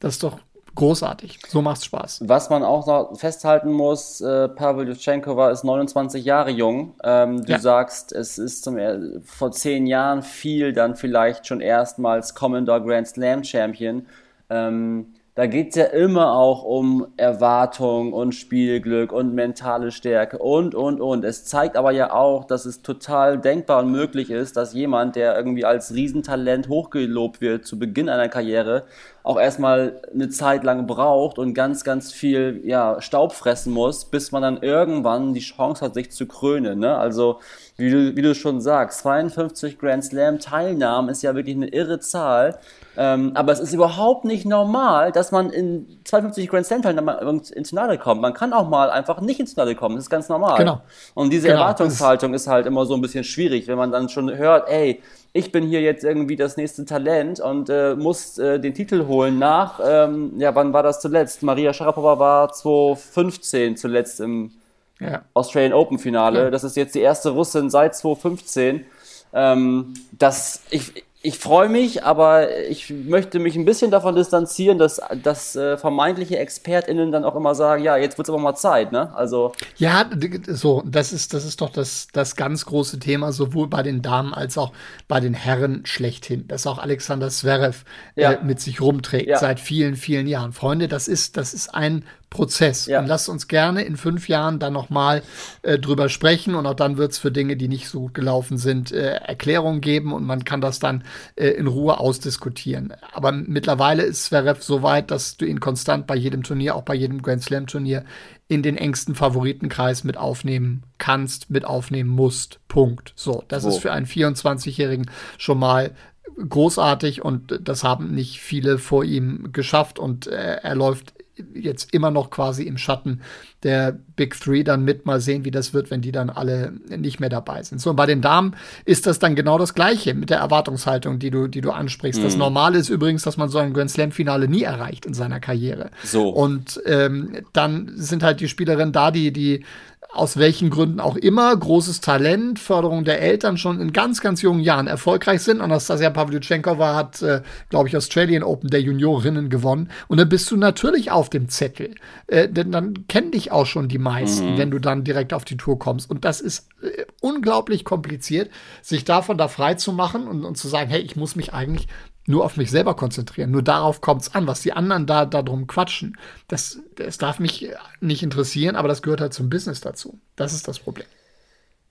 das 0.00 0.14
ist 0.14 0.22
doch 0.24 0.38
großartig. 0.74 1.38
So 1.46 1.62
macht's 1.62 1.84
Spaß. 1.84 2.22
Was 2.26 2.50
man 2.50 2.64
auch 2.64 2.86
noch 2.86 3.16
festhalten 3.16 3.70
muss, 3.70 4.20
äh, 4.20 4.48
Pavel 4.48 4.88
Jutschenkova 4.88 5.50
ist 5.50 5.62
29 5.62 6.24
Jahre 6.24 6.50
jung. 6.50 6.94
Ähm, 7.04 7.44
du 7.44 7.52
ja. 7.52 7.58
sagst, 7.58 8.12
es 8.12 8.38
ist 8.38 8.64
zum, 8.64 8.76
vor 9.24 9.52
zehn 9.52 9.86
Jahren 9.86 10.22
viel 10.22 10.72
dann 10.72 10.96
vielleicht 10.96 11.46
schon 11.46 11.60
erstmals 11.60 12.34
kommender 12.34 12.80
Grand 12.80 13.06
Slam 13.06 13.44
Champion. 13.44 14.06
Ähm, 14.50 15.14
da 15.34 15.46
geht 15.46 15.70
es 15.70 15.74
ja 15.74 15.86
immer 15.86 16.36
auch 16.36 16.62
um 16.62 17.08
Erwartung 17.16 18.12
und 18.12 18.36
Spielglück 18.36 19.12
und 19.12 19.34
mentale 19.34 19.90
Stärke 19.90 20.38
und, 20.38 20.76
und, 20.76 21.00
und. 21.00 21.24
Es 21.24 21.44
zeigt 21.44 21.76
aber 21.76 21.90
ja 21.90 22.12
auch, 22.12 22.44
dass 22.44 22.66
es 22.66 22.82
total 22.82 23.40
denkbar 23.40 23.82
und 23.82 23.90
möglich 23.90 24.30
ist, 24.30 24.56
dass 24.56 24.74
jemand, 24.74 25.16
der 25.16 25.36
irgendwie 25.36 25.64
als 25.64 25.92
Riesentalent 25.92 26.68
hochgelobt 26.68 27.40
wird 27.40 27.66
zu 27.66 27.80
Beginn 27.80 28.08
einer 28.08 28.28
Karriere, 28.28 28.84
auch 29.24 29.40
erstmal 29.40 30.02
eine 30.12 30.28
Zeit 30.28 30.64
lang 30.64 30.86
braucht 30.86 31.38
und 31.38 31.54
ganz, 31.54 31.82
ganz 31.82 32.12
viel 32.12 32.60
ja, 32.62 33.00
Staub 33.00 33.32
fressen 33.32 33.72
muss, 33.72 34.04
bis 34.04 34.32
man 34.32 34.42
dann 34.42 34.58
irgendwann 34.62 35.32
die 35.32 35.40
Chance 35.40 35.82
hat, 35.82 35.94
sich 35.94 36.12
zu 36.12 36.26
krönen. 36.26 36.78
Ne? 36.78 36.94
Also, 36.94 37.40
wie 37.78 37.90
du, 37.90 38.16
wie 38.16 38.20
du 38.20 38.34
schon 38.34 38.60
sagst, 38.60 38.98
52 39.00 39.78
Grand 39.78 40.04
Slam 40.04 40.40
Teilnahmen 40.40 41.08
ist 41.08 41.22
ja 41.22 41.34
wirklich 41.34 41.56
eine 41.56 41.68
irre 41.68 42.00
Zahl. 42.00 42.58
Ähm, 42.98 43.32
aber 43.34 43.52
es 43.52 43.60
ist 43.60 43.72
überhaupt 43.72 44.26
nicht 44.26 44.44
normal, 44.44 45.10
dass 45.10 45.32
man 45.32 45.48
in 45.48 46.00
52 46.04 46.46
Grand 46.50 46.66
Slam 46.66 46.82
Teilen 46.82 47.08
ins 47.54 47.70
Finale 47.70 47.96
kommt. 47.96 48.20
Man 48.20 48.34
kann 48.34 48.52
auch 48.52 48.68
mal 48.68 48.90
einfach 48.90 49.22
nicht 49.22 49.40
ins 49.40 49.54
Finale 49.54 49.74
kommen. 49.74 49.96
Das 49.96 50.04
ist 50.04 50.10
ganz 50.10 50.28
normal. 50.28 50.58
Genau. 50.58 50.82
Und 51.14 51.32
diese 51.32 51.48
genau. 51.48 51.60
Erwartungshaltung 51.60 52.34
ist 52.34 52.46
halt 52.46 52.66
immer 52.66 52.84
so 52.84 52.94
ein 52.94 53.00
bisschen 53.00 53.24
schwierig, 53.24 53.68
wenn 53.68 53.78
man 53.78 53.90
dann 53.90 54.10
schon 54.10 54.36
hört, 54.36 54.68
ey, 54.68 55.00
ich 55.36 55.50
bin 55.50 55.66
hier 55.66 55.82
jetzt 55.82 56.04
irgendwie 56.04 56.36
das 56.36 56.56
nächste 56.56 56.84
Talent 56.84 57.40
und 57.40 57.68
äh, 57.68 57.96
muss 57.96 58.38
äh, 58.38 58.60
den 58.60 58.72
Titel 58.72 59.08
holen 59.08 59.36
nach, 59.36 59.80
ähm, 59.84 60.34
ja, 60.38 60.54
wann 60.54 60.72
war 60.72 60.84
das 60.84 61.00
zuletzt? 61.00 61.42
Maria 61.42 61.72
Sharapova 61.72 62.20
war 62.20 62.52
2015 62.52 63.76
zuletzt 63.76 64.20
im 64.20 64.52
ja. 65.00 65.22
Australian 65.34 65.72
Open 65.72 65.98
Finale. 65.98 66.44
Ja. 66.44 66.50
Das 66.50 66.62
ist 66.62 66.76
jetzt 66.76 66.94
die 66.94 67.00
erste 67.00 67.30
Russin 67.30 67.68
seit 67.68 67.96
2015. 67.96 68.86
Ähm, 69.32 69.94
das, 70.12 70.62
ich, 70.70 71.04
ich 71.26 71.38
freue 71.38 71.70
mich, 71.70 72.04
aber 72.04 72.54
ich 72.68 72.90
möchte 72.90 73.38
mich 73.38 73.56
ein 73.56 73.64
bisschen 73.64 73.90
davon 73.90 74.14
distanzieren, 74.14 74.78
dass, 74.78 75.00
dass 75.22 75.56
äh, 75.56 75.78
vermeintliche 75.78 76.38
ExpertInnen 76.38 77.12
dann 77.12 77.24
auch 77.24 77.34
immer 77.34 77.54
sagen, 77.54 77.82
ja, 77.82 77.96
jetzt 77.96 78.18
wird 78.18 78.28
es 78.28 78.30
aber 78.34 78.42
mal 78.42 78.54
Zeit, 78.54 78.92
ne? 78.92 79.10
Also. 79.16 79.52
Ja, 79.78 80.04
so, 80.48 80.82
das 80.84 81.14
ist, 81.14 81.32
das 81.32 81.46
ist 81.46 81.62
doch 81.62 81.70
das, 81.70 82.08
das 82.12 82.36
ganz 82.36 82.66
große 82.66 82.98
Thema, 82.98 83.32
sowohl 83.32 83.68
bei 83.68 83.82
den 83.82 84.02
Damen 84.02 84.34
als 84.34 84.58
auch 84.58 84.74
bei 85.08 85.18
den 85.18 85.32
Herren 85.32 85.86
schlechthin, 85.86 86.46
dass 86.46 86.66
auch 86.66 86.76
Alexander 86.76 87.30
Zverev 87.30 87.86
äh, 88.16 88.22
ja. 88.22 88.32
äh, 88.32 88.44
mit 88.44 88.60
sich 88.60 88.82
rumträgt 88.82 89.28
ja. 89.28 89.38
seit 89.38 89.60
vielen, 89.60 89.96
vielen 89.96 90.26
Jahren. 90.26 90.52
Freunde, 90.52 90.88
das 90.88 91.08
ist, 91.08 91.38
das 91.38 91.54
ist 91.54 91.74
ein 91.74 92.04
Prozess. 92.34 92.86
Ja. 92.86 92.98
Und 92.98 93.06
lasst 93.06 93.28
uns 93.30 93.48
gerne 93.48 93.84
in 93.84 93.96
fünf 93.96 94.28
Jahren 94.28 94.58
dann 94.58 94.74
nochmal 94.74 95.22
äh, 95.62 95.78
drüber 95.78 96.10
sprechen 96.10 96.54
und 96.54 96.66
auch 96.66 96.74
dann 96.74 96.98
wird 96.98 97.12
es 97.12 97.18
für 97.18 97.30
Dinge, 97.30 97.56
die 97.56 97.68
nicht 97.68 97.88
so 97.88 98.00
gut 98.00 98.14
gelaufen 98.14 98.58
sind, 98.58 98.92
äh, 98.92 99.14
Erklärungen 99.14 99.80
geben 99.80 100.12
und 100.12 100.24
man 100.24 100.44
kann 100.44 100.60
das 100.60 100.80
dann 100.80 101.04
äh, 101.36 101.48
in 101.48 101.68
Ruhe 101.68 101.98
ausdiskutieren. 101.98 102.92
Aber 103.12 103.32
mittlerweile 103.32 104.02
ist 104.02 104.24
Zverev 104.24 104.62
so 104.62 104.82
weit, 104.82 105.10
dass 105.10 105.36
du 105.36 105.46
ihn 105.46 105.60
konstant 105.60 106.06
bei 106.06 106.16
jedem 106.16 106.42
Turnier, 106.42 106.74
auch 106.74 106.82
bei 106.82 106.94
jedem 106.94 107.22
Grand 107.22 107.42
Slam 107.42 107.68
Turnier, 107.68 108.04
in 108.48 108.62
den 108.62 108.76
engsten 108.76 109.14
Favoritenkreis 109.14 110.04
mit 110.04 110.16
aufnehmen 110.16 110.82
kannst, 110.98 111.50
mit 111.50 111.64
aufnehmen 111.64 112.10
musst. 112.10 112.58
Punkt. 112.68 113.14
So, 113.16 113.44
das 113.48 113.64
oh. 113.64 113.68
ist 113.68 113.78
für 113.78 113.92
einen 113.92 114.06
24-Jährigen 114.06 115.08
schon 115.38 115.58
mal 115.58 115.92
großartig 116.36 117.24
und 117.24 117.60
das 117.62 117.84
haben 117.84 118.12
nicht 118.12 118.40
viele 118.40 118.78
vor 118.78 119.04
ihm 119.04 119.52
geschafft 119.52 120.00
und 120.00 120.26
äh, 120.26 120.56
er 120.62 120.74
läuft 120.74 121.14
jetzt 121.54 121.92
immer 121.92 122.10
noch 122.10 122.30
quasi 122.30 122.64
im 122.64 122.78
Schatten 122.78 123.20
der 123.62 123.98
Big 124.16 124.38
Three 124.38 124.62
dann 124.62 124.84
mit. 124.84 125.06
Mal 125.06 125.20
sehen, 125.20 125.44
wie 125.44 125.50
das 125.50 125.74
wird, 125.74 125.90
wenn 125.90 126.00
die 126.00 126.12
dann 126.12 126.30
alle 126.30 126.72
nicht 126.88 127.20
mehr 127.20 127.28
dabei 127.28 127.62
sind. 127.62 127.80
So, 127.80 127.90
und 127.90 127.96
bei 127.96 128.06
den 128.06 128.20
Damen 128.20 128.54
ist 128.84 129.06
das 129.06 129.18
dann 129.18 129.34
genau 129.34 129.58
das 129.58 129.74
Gleiche 129.74 130.14
mit 130.14 130.30
der 130.30 130.38
Erwartungshaltung, 130.38 131.18
die 131.18 131.30
du, 131.30 131.48
die 131.48 131.60
du 131.60 131.70
ansprichst. 131.70 132.20
Mhm. 132.20 132.24
Das 132.24 132.36
Normale 132.36 132.78
ist 132.78 132.88
übrigens, 132.88 133.22
dass 133.22 133.36
man 133.36 133.48
so 133.48 133.58
ein 133.58 133.72
Grand 133.72 133.90
Slam-Finale 133.90 134.48
nie 134.48 134.62
erreicht 134.62 135.06
in 135.06 135.14
seiner 135.14 135.40
Karriere. 135.40 135.90
So. 136.04 136.28
Und 136.28 136.80
ähm, 136.86 137.38
dann 137.52 137.92
sind 137.96 138.22
halt 138.22 138.40
die 138.40 138.48
Spielerinnen 138.48 138.92
da, 138.92 139.10
die, 139.10 139.32
die 139.32 139.64
aus 140.12 140.36
welchen 140.36 140.70
Gründen 140.70 141.00
auch 141.00 141.16
immer, 141.16 141.54
großes 141.56 142.00
Talent, 142.00 142.58
Förderung 142.58 143.04
der 143.04 143.20
Eltern 143.20 143.56
schon 143.56 143.80
in 143.80 143.92
ganz, 143.92 144.20
ganz 144.20 144.42
jungen 144.42 144.60
Jahren 144.60 144.86
erfolgreich 144.86 145.42
sind. 145.42 145.60
Anastasia 145.60 146.10
Pavlyuchenkova 146.10 146.94
hat, 146.94 147.20
äh, 147.22 147.42
glaube 147.68 147.88
ich, 147.88 147.96
Australian 147.96 148.44
Open 148.44 148.70
der 148.70 148.80
Juniorinnen 148.80 149.50
gewonnen. 149.50 149.90
Und 150.06 150.18
dann 150.18 150.28
bist 150.28 150.50
du 150.50 150.56
natürlich 150.56 151.10
auf 151.10 151.30
dem 151.30 151.48
Zettel. 151.48 151.94
Äh, 152.28 152.48
denn 152.48 152.70
dann 152.70 153.06
kennen 153.08 153.32
dich 153.32 153.50
auch 153.50 153.66
schon 153.66 153.88
die 153.88 153.98
meisten, 153.98 154.52
mhm. 154.52 154.58
wenn 154.58 154.70
du 154.70 154.78
dann 154.78 155.04
direkt 155.04 155.32
auf 155.32 155.44
die 155.44 155.56
Tour 155.56 155.78
kommst. 155.78 156.08
Und 156.10 156.24
das 156.24 156.40
ist 156.40 156.68
äh, 156.82 157.04
unglaublich 157.20 157.84
kompliziert, 157.84 158.50
sich 158.82 159.04
davon 159.04 159.36
da 159.36 159.48
frei 159.48 159.74
zu 159.74 159.92
machen 159.92 160.28
und, 160.28 160.44
und 160.44 160.56
zu 160.56 160.68
sagen, 160.68 160.90
hey, 160.90 161.00
ich 161.00 161.16
muss 161.16 161.34
mich 161.34 161.52
eigentlich 161.52 161.88
nur 162.26 162.44
auf 162.44 162.56
mich 162.56 162.70
selber 162.70 162.94
konzentrieren. 162.94 163.50
Nur 163.50 163.62
darauf 163.62 164.00
kommt 164.00 164.22
es 164.22 164.34
an, 164.34 164.46
was 164.46 164.62
die 164.62 164.72
anderen 164.72 165.06
da 165.06 165.26
darum 165.26 165.66
quatschen. 165.66 166.16
Das, 166.48 166.80
das 166.96 167.18
darf 167.18 167.38
mich 167.38 167.68
nicht 168.00 168.22
interessieren, 168.22 168.76
aber 168.76 168.88
das 168.88 169.02
gehört 169.02 169.20
halt 169.20 169.34
zum 169.34 169.50
Business 169.50 169.80
dazu. 169.80 170.18
Das 170.36 170.52
ist 170.52 170.66
das 170.66 170.78
Problem. 170.78 171.06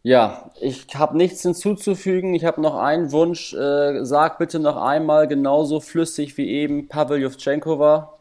Ja, 0.01 0.51
ich 0.59 0.87
habe 0.95 1.15
nichts 1.15 1.41
hinzuzufügen. 1.43 2.33
Ich 2.33 2.43
habe 2.43 2.61
noch 2.61 2.75
einen 2.75 3.11
Wunsch. 3.11 3.53
Äh, 3.53 4.03
sag 4.03 4.37
bitte 4.37 4.59
noch 4.59 4.75
einmal 4.75 5.27
genauso 5.27 5.79
flüssig 5.79 6.37
wie 6.37 6.49
eben 6.49 6.89
Pavel 6.89 7.21
Jovchenkova. 7.21 8.13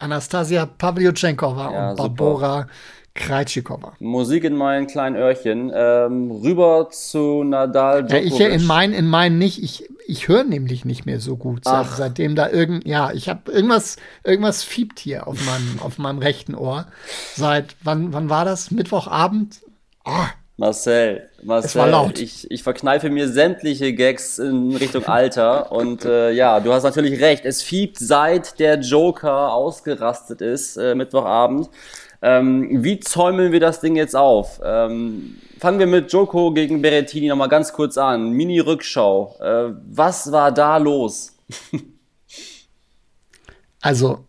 Anastasia 0.00 0.66
Pavlyuchenkova 0.66 1.72
ja, 1.72 1.90
und 1.90 1.96
Barbora 1.96 2.66
Krejcikova. 3.14 3.92
Musik 3.98 4.44
in 4.44 4.54
meinen 4.54 4.86
kleinen 4.86 5.16
Öhrchen. 5.16 5.70
Ähm, 5.74 6.30
rüber 6.30 6.88
zu 6.90 7.44
Nadal 7.44 8.04
Djokovic. 8.04 8.38
Ja, 8.38 8.46
ich 8.48 8.54
in 8.54 8.66
meinen, 8.66 8.94
in 8.94 9.06
meinen 9.08 9.36
nicht. 9.36 9.62
Ich, 9.62 9.89
ich 10.10 10.26
höre 10.28 10.44
nämlich 10.44 10.84
nicht 10.84 11.06
mehr 11.06 11.20
so 11.20 11.36
gut, 11.36 11.64
seit, 11.64 11.86
seitdem 11.86 12.34
da 12.34 12.50
irgend, 12.50 12.86
ja, 12.86 13.12
ich 13.12 13.28
habe 13.28 13.50
irgendwas, 13.52 13.96
irgendwas 14.24 14.64
fiebt 14.64 14.98
hier 14.98 15.28
auf 15.28 15.38
meinem, 15.46 15.78
auf 15.80 15.98
meinem 15.98 16.18
rechten 16.18 16.54
Ohr. 16.54 16.86
Seit, 17.36 17.76
wann, 17.84 18.12
wann 18.12 18.28
war 18.28 18.44
das? 18.44 18.70
Mittwochabend? 18.70 19.60
Oh. 20.04 20.10
Marcel, 20.56 21.26
Marcel, 21.42 22.12
Ich, 22.18 22.50
ich 22.50 22.62
verkneife 22.62 23.08
mir 23.08 23.28
sämtliche 23.28 23.94
Gags 23.94 24.38
in 24.38 24.76
Richtung 24.76 25.06
Alter 25.06 25.72
und 25.72 26.04
äh, 26.04 26.32
ja, 26.32 26.60
du 26.60 26.74
hast 26.74 26.82
natürlich 26.82 27.18
recht. 27.18 27.46
Es 27.46 27.62
fiebt 27.62 27.98
seit 27.98 28.58
der 28.60 28.78
Joker 28.78 29.54
ausgerastet 29.54 30.42
ist 30.42 30.76
äh, 30.76 30.94
Mittwochabend. 30.94 31.70
Ähm, 32.20 32.84
wie 32.84 33.00
zäumeln 33.00 33.52
wir 33.52 33.60
das 33.60 33.80
Ding 33.80 33.96
jetzt 33.96 34.14
auf? 34.14 34.60
Ähm, 34.62 35.36
fangen 35.60 35.78
wir 35.78 35.86
mit 35.86 36.10
Joko 36.10 36.52
gegen 36.52 36.80
Berettini 36.80 37.28
nochmal 37.28 37.50
ganz 37.50 37.72
kurz 37.72 37.98
an. 37.98 38.30
Mini-Rückschau. 38.30 39.36
Äh, 39.40 39.74
was 39.90 40.32
war 40.32 40.52
da 40.52 40.78
los? 40.78 41.36
also, 43.82 44.24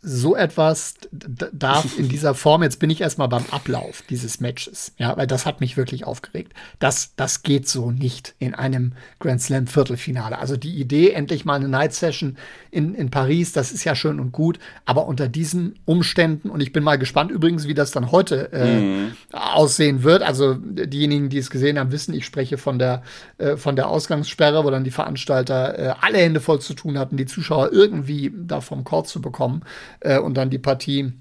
so 0.00 0.36
etwas 0.36 0.94
darf 1.10 1.98
in 1.98 2.08
dieser 2.08 2.34
Form, 2.34 2.62
jetzt 2.62 2.78
bin 2.78 2.90
ich 2.90 3.00
erstmal 3.00 3.28
beim 3.28 3.44
Ablauf 3.50 4.02
dieses 4.08 4.40
Matches, 4.40 4.92
ja, 4.96 5.16
weil 5.16 5.26
das 5.26 5.44
hat 5.44 5.60
mich 5.60 5.76
wirklich 5.76 6.04
aufgeregt. 6.04 6.52
Das, 6.78 7.14
das 7.16 7.42
geht 7.42 7.68
so 7.68 7.90
nicht 7.90 8.34
in 8.38 8.54
einem 8.54 8.92
Grand 9.18 9.42
Slam 9.42 9.66
Viertelfinale. 9.66 10.38
Also 10.38 10.56
die 10.56 10.78
Idee, 10.78 11.10
endlich 11.10 11.44
mal 11.44 11.54
eine 11.54 11.68
Night 11.68 11.94
Session 11.94 12.36
in, 12.70 12.94
in 12.94 13.10
Paris, 13.10 13.52
das 13.52 13.72
ist 13.72 13.84
ja 13.84 13.94
schön 13.94 14.20
und 14.20 14.30
gut, 14.30 14.58
aber 14.84 15.06
unter 15.06 15.28
diesen 15.28 15.74
Umständen, 15.84 16.50
und 16.50 16.60
ich 16.60 16.72
bin 16.72 16.84
mal 16.84 16.98
gespannt 16.98 17.30
übrigens, 17.30 17.66
wie 17.66 17.74
das 17.74 17.90
dann 17.90 18.12
heute 18.12 18.52
äh, 18.52 18.80
mhm. 18.80 19.14
aussehen 19.32 20.04
wird. 20.04 20.22
Also 20.22 20.54
diejenigen, 20.54 21.28
die 21.28 21.38
es 21.38 21.50
gesehen 21.50 21.78
haben, 21.78 21.90
wissen, 21.90 22.14
ich 22.14 22.24
spreche 22.24 22.56
von 22.56 22.78
der, 22.78 23.02
äh, 23.38 23.56
von 23.56 23.74
der 23.74 23.88
Ausgangssperre, 23.88 24.64
wo 24.64 24.70
dann 24.70 24.84
die 24.84 24.90
Veranstalter 24.92 25.78
äh, 25.78 25.94
alle 26.00 26.18
Hände 26.18 26.40
voll 26.40 26.60
zu 26.60 26.74
tun 26.74 26.98
hatten, 26.98 27.16
die 27.16 27.26
Zuschauer 27.26 27.72
irgendwie 27.72 28.32
da 28.34 28.60
vom 28.60 28.84
Court 28.84 29.08
zu 29.08 29.20
bekommen 29.20 29.64
äh, 30.00 30.18
und 30.18 30.34
dann 30.34 30.50
die 30.50 30.58
Partie 30.58 31.12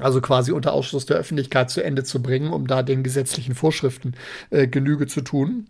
also 0.00 0.20
quasi 0.20 0.52
unter 0.52 0.72
Ausschluss 0.72 1.06
der 1.06 1.16
Öffentlichkeit 1.16 1.70
zu 1.70 1.82
Ende 1.82 2.04
zu 2.04 2.20
bringen, 2.20 2.52
um 2.52 2.66
da 2.66 2.82
den 2.82 3.02
gesetzlichen 3.02 3.54
Vorschriften 3.54 4.14
äh, 4.50 4.66
Genüge 4.66 5.06
zu 5.06 5.20
tun. 5.20 5.68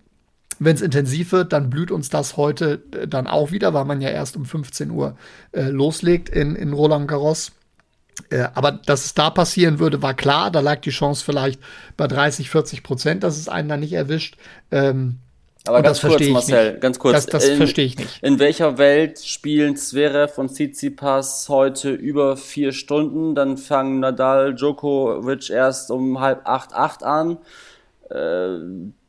Wenn 0.59 0.77
es 0.77 0.83
intensiv 0.83 1.33
wird, 1.33 1.53
dann 1.53 1.69
blüht 1.69 1.91
uns 1.91 2.09
das 2.09 2.37
heute 2.37 2.83
äh, 2.93 3.07
dann 3.07 3.27
auch 3.27 3.51
wieder, 3.51 3.75
weil 3.75 3.85
man 3.85 4.01
ja 4.01 4.11
erst 4.11 4.37
um 4.37 4.45
15 4.45 4.91
Uhr 4.91 5.17
äh, 5.53 5.69
loslegt 5.69 6.29
in, 6.29 6.57
in 6.57 6.73
Roland 6.73 7.09
Garros. 7.09 7.53
Äh, 8.31 8.49
aber 8.55 8.73
dass 8.73 9.05
es 9.05 9.15
da 9.15 9.31
passieren 9.31 9.79
würde, 9.79 10.01
war 10.01 10.15
klar. 10.15 10.51
Da 10.51 10.61
lag 10.61 10.81
die 10.81 10.91
Chance 10.91 11.25
vielleicht 11.25 11.61
bei 11.97 12.07
30, 12.07 12.49
40 12.49 12.83
Prozent, 12.83 13.25
dass 13.25 13.37
es 13.37 13.49
einen 13.49 13.69
dann 13.69 13.81
nicht 13.81 13.93
erwischt. 13.93 14.37
Ähm, 14.71 15.19
aber 15.67 15.83
ganz 15.83 16.01
kurz, 16.01 16.29
Marcel, 16.29 16.73
nicht. 16.73 16.81
ganz 16.83 16.99
kurz. 16.99 17.15
Das, 17.15 17.27
das 17.27 17.49
verstehe 17.57 17.87
ich 17.87 17.99
nicht. 17.99 18.23
In 18.23 18.39
welcher 18.39 18.77
Welt 18.77 19.19
spielen 19.19 19.77
Zverev 19.77 20.39
und 20.39 20.51
Tsitsipas 20.51 21.49
heute 21.49 21.91
über 21.91 22.37
vier 22.37 22.73
Stunden? 22.73 23.35
Dann 23.35 23.57
fangen 23.57 24.01
Nadal, 24.01 24.55
Djokovic 24.55 25.49
erst 25.49 25.91
um 25.91 26.21
halb 26.21 26.43
acht, 26.47 26.75
acht 26.75 27.03
an. 27.03 27.39
Äh, 28.11 28.59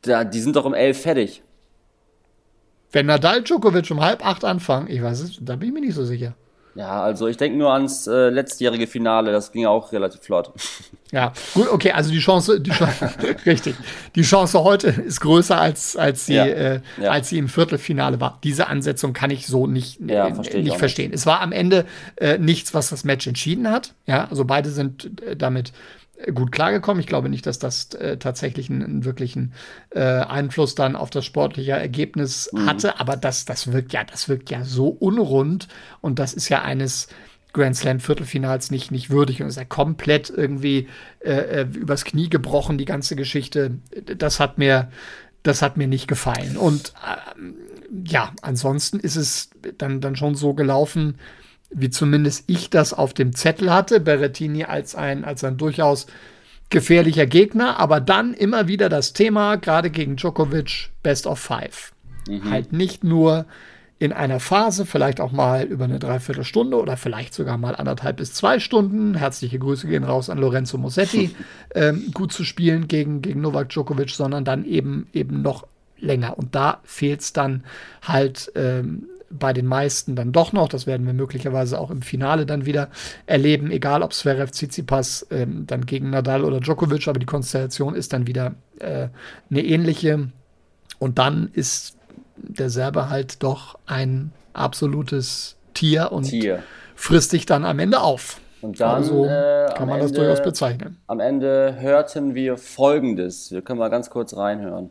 da, 0.02 0.24
die 0.24 0.40
sind 0.40 0.56
doch 0.56 0.64
um 0.64 0.72
elf 0.72 1.02
fertig. 1.02 1.42
Wenn 2.90 3.06
Nadal 3.06 3.42
Djokovic 3.42 3.90
um 3.90 4.00
halb 4.00 4.24
acht 4.24 4.42
anfangen, 4.42 4.88
ich 4.88 5.02
weiß 5.02 5.20
es, 5.20 5.38
da 5.40 5.56
bin 5.56 5.68
ich 5.68 5.74
mir 5.74 5.80
nicht 5.80 5.94
so 5.94 6.04
sicher. 6.06 6.34
Ja, 6.76 7.02
also 7.02 7.26
ich 7.26 7.38
denke 7.38 7.56
nur 7.56 7.72
ans 7.72 8.06
äh, 8.06 8.28
letztjährige 8.28 8.86
Finale, 8.86 9.32
das 9.32 9.50
ging 9.50 9.64
auch 9.66 9.92
relativ 9.92 10.22
flott. 10.22 10.52
Ja, 11.12 11.32
gut, 11.54 11.68
okay, 11.70 11.92
also 11.92 12.10
die 12.10 12.18
Chance, 12.18 12.60
die 12.60 12.72
Chance 12.72 13.08
richtig, 13.46 13.76
die 14.16 14.22
Chance 14.22 14.64
heute 14.64 14.88
ist 14.88 15.20
größer 15.20 15.58
als 15.58 15.96
als 15.96 16.26
sie 16.26 16.34
ja, 16.34 16.44
äh, 16.44 16.80
ja. 17.00 17.10
als 17.10 17.28
sie 17.28 17.38
im 17.38 17.48
Viertelfinale 17.48 18.20
war. 18.20 18.40
Diese 18.42 18.66
Ansetzung 18.66 19.12
kann 19.12 19.30
ich 19.30 19.46
so 19.46 19.68
nicht 19.68 20.00
ja, 20.00 20.26
äh, 20.26 20.62
nicht 20.62 20.76
verstehen. 20.76 21.12
Nicht. 21.12 21.20
Es 21.20 21.24
war 21.24 21.42
am 21.42 21.52
Ende 21.52 21.86
äh, 22.16 22.38
nichts, 22.38 22.74
was 22.74 22.90
das 22.90 23.04
Match 23.04 23.24
entschieden 23.28 23.70
hat. 23.70 23.94
Ja, 24.06 24.26
also 24.28 24.44
beide 24.44 24.68
sind 24.70 25.22
äh, 25.22 25.36
damit 25.36 25.72
gut 26.34 26.52
klargekommen. 26.52 27.00
Ich 27.00 27.06
glaube 27.06 27.28
nicht, 27.28 27.46
dass 27.46 27.58
das 27.58 27.92
äh, 27.94 28.16
tatsächlich 28.16 28.70
einen, 28.70 28.82
einen 28.82 29.04
wirklichen 29.04 29.52
äh, 29.90 30.00
Einfluss 30.00 30.74
dann 30.74 30.96
auf 30.96 31.10
das 31.10 31.24
sportliche 31.24 31.72
Ergebnis 31.72 32.50
mhm. 32.52 32.66
hatte, 32.66 33.00
aber 33.00 33.16
das, 33.16 33.44
das 33.44 33.72
wirkt 33.72 33.92
ja, 33.92 34.04
das 34.04 34.28
wirkt 34.28 34.50
ja 34.50 34.64
so 34.64 34.88
unrund 34.88 35.68
und 36.00 36.18
das 36.18 36.32
ist 36.32 36.48
ja 36.48 36.62
eines 36.62 37.08
Grand 37.52 37.76
Slam 37.76 38.00
Viertelfinals 38.00 38.70
nicht, 38.70 38.90
nicht 38.90 39.08
würdig 39.10 39.40
und 39.40 39.48
ist 39.48 39.56
ja 39.56 39.64
komplett 39.64 40.30
irgendwie 40.30 40.88
äh, 41.20 41.32
äh 41.32 41.62
übers 41.62 42.04
Knie 42.04 42.28
gebrochen, 42.28 42.76
die 42.76 42.84
ganze 42.84 43.16
Geschichte. 43.16 43.78
Das 44.18 44.40
hat 44.40 44.58
mir, 44.58 44.90
das 45.42 45.62
hat 45.62 45.76
mir 45.76 45.86
nicht 45.86 46.06
gefallen. 46.06 46.56
Und 46.56 46.92
äh, 47.02 48.10
ja, 48.10 48.32
ansonsten 48.42 49.00
ist 49.00 49.16
es 49.16 49.50
dann, 49.78 50.00
dann 50.00 50.16
schon 50.16 50.34
so 50.34 50.52
gelaufen, 50.52 51.18
wie 51.70 51.90
zumindest 51.90 52.44
ich 52.46 52.70
das 52.70 52.92
auf 52.92 53.14
dem 53.14 53.34
Zettel 53.34 53.72
hatte, 53.72 54.00
Berrettini 54.00 54.64
als 54.64 54.94
ein, 54.94 55.24
als 55.24 55.44
ein 55.44 55.56
durchaus 55.56 56.06
gefährlicher 56.70 57.26
Gegner, 57.26 57.78
aber 57.78 58.00
dann 58.00 58.34
immer 58.34 58.68
wieder 58.68 58.88
das 58.88 59.12
Thema, 59.12 59.56
gerade 59.56 59.90
gegen 59.90 60.16
Djokovic, 60.16 60.90
Best 61.02 61.26
of 61.26 61.38
Five. 61.38 61.92
Mhm. 62.28 62.50
Halt 62.50 62.72
nicht 62.72 63.04
nur 63.04 63.46
in 63.98 64.12
einer 64.12 64.40
Phase, 64.40 64.84
vielleicht 64.84 65.20
auch 65.20 65.32
mal 65.32 65.64
über 65.64 65.84
eine 65.84 65.98
Dreiviertelstunde 65.98 66.76
oder 66.76 66.96
vielleicht 66.96 67.32
sogar 67.32 67.56
mal 67.56 67.74
anderthalb 67.74 68.18
bis 68.18 68.34
zwei 68.34 68.58
Stunden. 68.58 69.14
Herzliche 69.14 69.58
Grüße 69.58 69.86
gehen 69.86 70.04
raus 70.04 70.28
an 70.28 70.38
Lorenzo 70.38 70.76
Mossetti, 70.76 71.34
ähm, 71.74 72.10
gut 72.12 72.32
zu 72.32 72.44
spielen 72.44 72.88
gegen, 72.88 73.22
gegen 73.22 73.40
Novak 73.40 73.70
Djokovic, 73.70 74.10
sondern 74.10 74.44
dann 74.44 74.64
eben, 74.66 75.06
eben 75.14 75.40
noch 75.40 75.66
länger. 75.98 76.36
Und 76.36 76.54
da 76.54 76.80
fehlt 76.84 77.20
es 77.22 77.32
dann 77.32 77.64
halt 78.02 78.52
ähm, 78.54 79.08
bei 79.30 79.52
den 79.52 79.66
meisten 79.66 80.16
dann 80.16 80.32
doch 80.32 80.52
noch. 80.52 80.68
Das 80.68 80.86
werden 80.86 81.06
wir 81.06 81.12
möglicherweise 81.12 81.78
auch 81.78 81.90
im 81.90 82.02
Finale 82.02 82.46
dann 82.46 82.66
wieder 82.66 82.88
erleben, 83.26 83.70
egal 83.70 84.02
ob 84.02 84.12
Zverev, 84.12 84.50
Tsitsipas 84.50 85.26
ähm, 85.30 85.66
dann 85.66 85.86
gegen 85.86 86.10
Nadal 86.10 86.44
oder 86.44 86.60
Djokovic, 86.60 87.08
aber 87.08 87.18
die 87.18 87.26
Konstellation 87.26 87.94
ist 87.94 88.12
dann 88.12 88.26
wieder 88.26 88.54
äh, 88.78 89.08
eine 89.50 89.64
ähnliche. 89.64 90.28
Und 90.98 91.18
dann 91.18 91.50
ist 91.52 91.96
der 92.36 92.70
Serbe 92.70 93.08
halt 93.08 93.42
doch 93.42 93.78
ein 93.86 94.32
absolutes 94.52 95.56
Tier 95.74 96.12
und 96.12 96.24
Tier. 96.24 96.62
frisst 96.94 97.32
dich 97.32 97.46
dann 97.46 97.64
am 97.64 97.78
Ende 97.78 98.00
auf. 98.00 98.40
Und 98.62 98.80
dann 98.80 98.96
also, 98.96 99.26
äh, 99.26 99.66
kann 99.76 99.88
man 99.88 100.00
Ende, 100.00 100.12
das 100.12 100.12
durchaus 100.12 100.42
bezeichnen. 100.42 101.00
Am 101.06 101.20
Ende 101.20 101.76
hörten 101.78 102.34
wir 102.34 102.56
Folgendes. 102.56 103.52
Wir 103.52 103.62
können 103.62 103.78
mal 103.78 103.90
ganz 103.90 104.10
kurz 104.10 104.36
reinhören. 104.36 104.90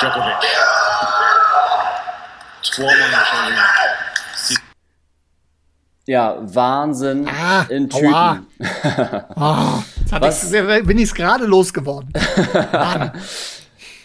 Djokovic. 0.00 0.46
Ja, 6.06 6.36
Wahnsinn 6.40 7.28
ah, 7.28 7.66
in 7.68 7.90
Tüten. 7.90 8.46
oh, 9.34 9.82
jetzt 10.22 10.52
ich, 10.52 10.86
bin 10.86 10.98
ich 10.98 11.12
gerade 11.12 11.46
losgeworden. 11.46 12.12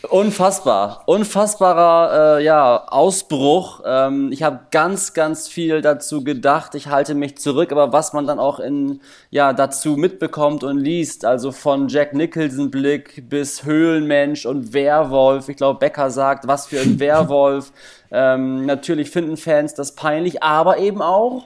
Unfassbar, 0.10 1.04
unfassbarer 1.06 2.38
äh, 2.40 2.44
ja, 2.44 2.88
Ausbruch. 2.88 3.82
Ähm, 3.86 4.32
ich 4.32 4.42
habe 4.42 4.62
ganz, 4.72 5.14
ganz 5.14 5.48
viel 5.48 5.82
dazu 5.82 6.24
gedacht. 6.24 6.74
Ich 6.74 6.88
halte 6.88 7.14
mich 7.14 7.38
zurück, 7.38 7.72
aber 7.72 7.94
was 7.94 8.12
man 8.12 8.26
dann 8.26 8.40
auch 8.40 8.60
in 8.60 9.00
ja 9.30 9.54
dazu 9.54 9.98
mitbekommt 9.98 10.64
und 10.64 10.80
liest, 10.80 11.24
also 11.24 11.52
von 11.52 11.88
Jack 11.88 12.16
Nicholson 12.16 12.72
Blick 12.72 13.30
bis 13.30 13.64
Höhlenmensch 13.64 14.48
und 14.48 14.74
Werwolf. 14.74 15.50
Ich 15.50 15.58
glaube, 15.58 15.78
Becker 15.78 16.10
sagt, 16.10 16.48
was 16.48 16.66
für 16.66 16.80
ein 16.80 17.00
Werwolf. 17.00 17.72
Ähm, 18.10 18.66
natürlich 18.66 19.12
finden 19.12 19.38
Fans 19.38 19.76
das 19.76 19.94
peinlich, 19.94 20.42
aber 20.42 20.80
eben 20.80 21.04
auch 21.04 21.46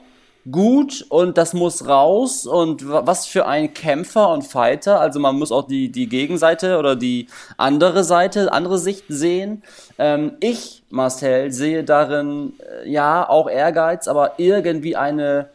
gut 0.50 1.04
und 1.08 1.38
das 1.38 1.54
muss 1.54 1.86
raus 1.86 2.46
und 2.46 2.88
was 2.88 3.26
für 3.26 3.46
ein 3.46 3.74
Kämpfer 3.74 4.30
und 4.30 4.42
Fighter. 4.42 5.00
Also 5.00 5.18
man 5.18 5.36
muss 5.36 5.52
auch 5.52 5.66
die, 5.66 5.90
die 5.90 6.08
Gegenseite 6.08 6.78
oder 6.78 6.96
die 6.96 7.28
andere 7.56 8.04
Seite, 8.04 8.52
andere 8.52 8.78
Sicht 8.78 9.04
sehen. 9.08 9.62
Ähm, 9.98 10.32
ich, 10.40 10.82
Marcel, 10.90 11.52
sehe 11.52 11.84
darin 11.84 12.54
äh, 12.60 12.88
ja 12.88 13.28
auch 13.28 13.48
Ehrgeiz, 13.48 14.08
aber 14.08 14.34
irgendwie 14.38 14.96
eine 14.96 15.50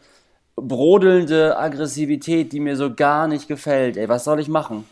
brodelnde 0.56 1.58
Aggressivität, 1.58 2.52
die 2.52 2.60
mir 2.60 2.76
so 2.76 2.94
gar 2.94 3.26
nicht 3.26 3.48
gefällt. 3.48 3.96
Ey, 3.96 4.08
was 4.08 4.24
soll 4.24 4.40
ich 4.40 4.48
machen? 4.48 4.84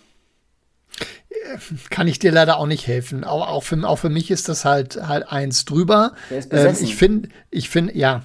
kann 1.91 2.07
ich 2.07 2.19
dir 2.19 2.33
leider 2.33 2.59
auch 2.59 2.67
nicht 2.67 2.87
helfen. 2.87 3.25
Auch, 3.25 3.47
auch, 3.49 3.63
für, 3.63 3.83
auch 3.89 3.97
für 3.97 4.09
mich 4.09 4.31
ist 4.31 4.49
das 4.49 4.65
halt 4.65 4.97
halt 5.03 5.29
eins 5.29 5.65
drüber. 5.65 6.13
Ähm, 6.31 6.77
ich 6.81 6.95
finde, 6.95 7.29
ich 7.51 7.69
finde, 7.71 7.97
ja, 7.97 8.23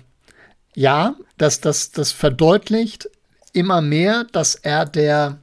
ja, 0.75 1.15
dass 1.37 1.61
das, 1.61 1.91
das 1.91 2.11
verdeutlicht 2.11 3.09
immer 3.53 3.81
mehr, 3.81 4.25
dass 4.31 4.55
er 4.55 4.85
der 4.85 5.39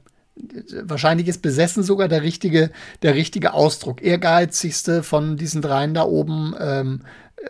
wahrscheinlich 0.83 1.27
ist 1.27 1.41
besessen 1.41 1.83
sogar 1.83 2.07
der 2.07 2.23
richtige, 2.23 2.71
der 3.03 3.13
richtige 3.13 3.53
Ausdruck. 3.53 4.01
Ehrgeizigste 4.01 5.03
von 5.03 5.37
diesen 5.37 5.61
dreien 5.61 5.93
da 5.93 6.03
oben 6.03 6.55
ähm, 6.59 7.01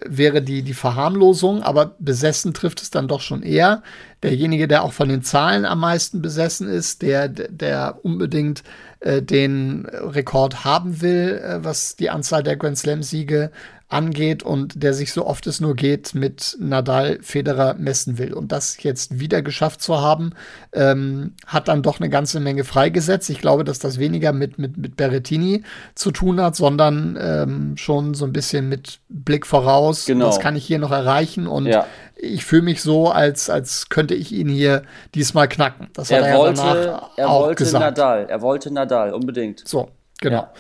wäre 0.06 0.42
die, 0.42 0.64
die 0.64 0.74
Verharmlosung, 0.74 1.62
aber 1.62 1.96
besessen 2.00 2.54
trifft 2.54 2.82
es 2.82 2.90
dann 2.90 3.08
doch 3.08 3.22
schon 3.22 3.44
eher. 3.44 3.84
Derjenige, 4.24 4.68
der 4.68 4.84
auch 4.84 4.94
von 4.94 5.10
den 5.10 5.22
Zahlen 5.22 5.66
am 5.66 5.80
meisten 5.80 6.22
besessen 6.22 6.68
ist, 6.68 7.02
der, 7.02 7.28
der 7.28 8.00
unbedingt 8.04 8.64
äh, 9.02 9.22
den 9.22 9.86
Rekord 9.86 10.64
haben 10.64 11.02
will, 11.02 11.42
äh, 11.44 11.64
was 11.64 11.96
die 11.96 12.10
Anzahl 12.10 12.44
der 12.44 12.58
Grand 12.58 12.78
Slam-Siege 12.78 13.52
angeht 13.94 14.44
und 14.44 14.82
der 14.82 14.94
sich 14.94 15.14
so 15.14 15.26
oft 15.26 15.46
es 15.48 15.62
nur 15.62 15.76
geht 15.76 16.16
mit 16.16 16.58
Nadal 16.60 17.20
Federer 17.22 17.76
messen 17.76 18.18
will. 18.18 18.34
Und 18.34 18.52
das 18.52 18.82
jetzt 18.82 19.20
wieder 19.20 19.42
geschafft 19.42 19.82
zu 19.82 20.02
haben, 20.02 20.32
ähm, 20.74 21.34
hat 21.46 21.68
dann 21.68 21.84
doch 21.84 22.00
eine 22.00 22.10
ganze 22.10 22.40
Menge 22.40 22.64
freigesetzt. 22.64 23.30
Ich 23.30 23.40
glaube, 23.40 23.64
dass 23.64 23.80
das 23.80 24.00
weniger 24.00 24.34
mit, 24.34 24.58
mit, 24.58 24.78
mit 24.78 24.98
Berrettini 24.98 25.64
zu 25.96 26.12
tun 26.12 26.42
hat, 26.42 26.56
sondern 26.56 27.18
ähm, 27.22 27.78
schon 27.78 28.16
so 28.16 28.26
ein 28.26 28.34
bisschen 28.34 28.68
mit 28.68 29.00
Blick 29.10 29.46
voraus. 29.46 29.83
Genau. 29.92 30.28
Was 30.28 30.40
kann 30.40 30.56
ich 30.56 30.66
hier 30.66 30.80
noch 30.80 30.92
erreichen? 30.92 31.48
Und 31.48 31.66
ja. 31.66 31.86
ich 32.16 32.46
fühle 32.46 32.64
mich 32.64 32.82
so, 32.82 33.10
als, 33.10 33.50
als 33.50 33.90
könnte 33.90 34.16
ich 34.16 34.32
ihn 34.32 34.48
hier 34.48 34.84
diesmal 35.16 35.48
knacken. 35.48 35.90
Das 35.94 36.12
hat 36.12 36.22
er, 36.22 36.28
er 36.28 36.38
wollte, 36.38 36.62
ja 36.62 36.74
danach 36.74 37.10
er 37.18 37.30
auch 37.30 37.42
wollte 37.44 37.64
gesagt. 37.64 37.98
Nadal. 37.98 38.26
Er 38.30 38.42
wollte 38.42 38.72
Nadal, 38.72 39.14
unbedingt. 39.14 39.68
So, 39.68 39.90
genau. 40.20 40.38
Ja. 40.38 40.54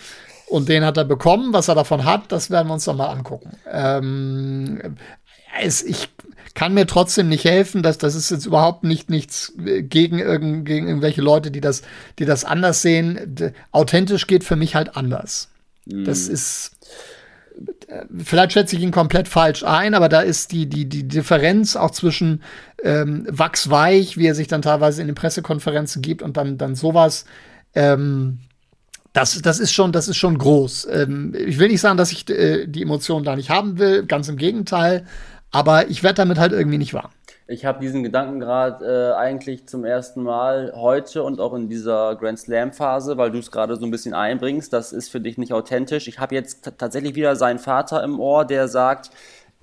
Und 0.48 0.70
den 0.70 0.86
hat 0.86 0.98
er 0.98 1.06
bekommen. 1.06 1.54
Was 1.54 1.68
er 1.68 1.76
davon 1.76 2.06
hat, 2.06 2.32
das 2.32 2.52
werden 2.52 2.68
wir 2.68 2.74
uns 2.74 2.86
dann 2.86 2.98
mal 2.98 3.08
angucken. 3.08 3.58
Ähm, 3.72 4.98
es, 5.60 5.82
ich 5.84 6.10
kann 6.54 6.74
mir 6.74 6.86
trotzdem 6.86 7.30
nicht 7.30 7.46
helfen, 7.46 7.82
dass 7.82 7.98
das 7.98 8.16
ist 8.16 8.30
jetzt 8.30 8.46
überhaupt 8.46 8.84
nicht 8.84 9.10
nichts 9.10 9.54
gegen, 9.58 10.20
irgend, 10.20 10.66
gegen 10.66 10.88
irgendwelche 10.88 11.22
Leute, 11.22 11.50
die 11.50 11.62
das, 11.62 11.82
die 12.20 12.26
das 12.26 12.46
anders 12.46 12.82
sehen. 12.82 13.54
Authentisch 13.72 14.28
geht 14.28 14.44
für 14.44 14.56
mich 14.56 14.76
halt 14.76 14.96
anders. 14.96 15.50
Mm. 15.86 16.04
Das 16.04 16.28
ist 16.28 16.73
vielleicht 18.18 18.54
schätze 18.54 18.76
ich 18.76 18.82
ihn 18.82 18.92
komplett 18.92 19.28
falsch 19.28 19.64
ein, 19.64 19.94
aber 19.94 20.10
da 20.10 20.22
ist 20.22 20.52
die, 20.52 20.68
die, 20.68 20.86
die 20.86 21.08
Differenz 21.08 21.76
auch 21.76 21.92
zwischen 21.92 22.42
ähm, 22.84 23.26
wachsweich, 23.30 24.18
wie 24.18 24.28
er 24.28 24.36
sich 24.36 24.48
dann 24.48 24.62
teilweise 24.62 25.02
in 25.02 25.08
den 25.08 25.16
Pressekonferenzen 25.16 26.02
gibt 26.02 26.22
und 26.22 26.38
dann, 26.38 26.58
dann 26.58 26.76
sowas, 26.76 27.26
ähm, 27.76 28.40
das, 29.14 29.40
das 29.42 29.60
ist 29.60 29.72
schon, 29.72 29.92
das 29.92 30.08
ist 30.08 30.18
schon 30.18 30.38
groß. 30.38 30.88
Ähm, 30.92 31.36
ich 31.36 31.60
will 31.60 31.70
nicht 31.70 31.82
sagen, 31.82 31.98
dass 31.98 32.12
ich 32.12 32.30
äh, 32.30 32.66
die 32.68 32.82
Emotionen 32.82 33.24
da 33.24 33.36
nicht 33.36 33.50
haben 33.50 33.78
will, 33.78 34.06
ganz 34.06 34.28
im 34.28 34.38
Gegenteil, 34.38 35.06
aber 35.52 35.90
ich 35.90 36.02
werde 36.04 36.16
damit 36.16 36.40
halt 36.40 36.52
irgendwie 36.52 36.80
nicht 36.80 36.94
warm. 36.94 37.12
Ich 37.46 37.66
habe 37.66 37.82
diesen 37.82 38.04
Gedanken 38.04 38.40
gerade 38.40 38.86
äh, 38.86 39.14
eigentlich 39.16 39.68
zum 39.68 39.84
ersten 39.84 40.24
Mal 40.24 40.72
heute 40.78 41.24
und 41.24 41.42
auch 41.42 41.54
in 41.54 41.68
dieser 41.68 42.16
Grand 42.16 42.40
Slam 42.40 42.72
Phase, 42.72 43.18
weil 43.18 43.32
du 43.32 43.40
es 43.40 43.52
gerade 43.52 43.76
so 43.76 43.84
ein 43.84 43.92
bisschen 43.92 44.14
einbringst. 44.14 44.72
Das 44.72 44.94
ist 44.94 45.10
für 45.10 45.20
dich 45.20 45.38
nicht 45.38 45.52
authentisch. 45.52 46.08
Ich 46.08 46.20
habe 46.20 46.36
jetzt 46.36 46.72
tatsächlich 46.78 47.16
wieder 47.16 47.36
seinen 47.36 47.60
Vater 47.60 48.02
im 48.02 48.22
Ohr, 48.22 48.46
der 48.46 48.70
sagt, 48.70 49.10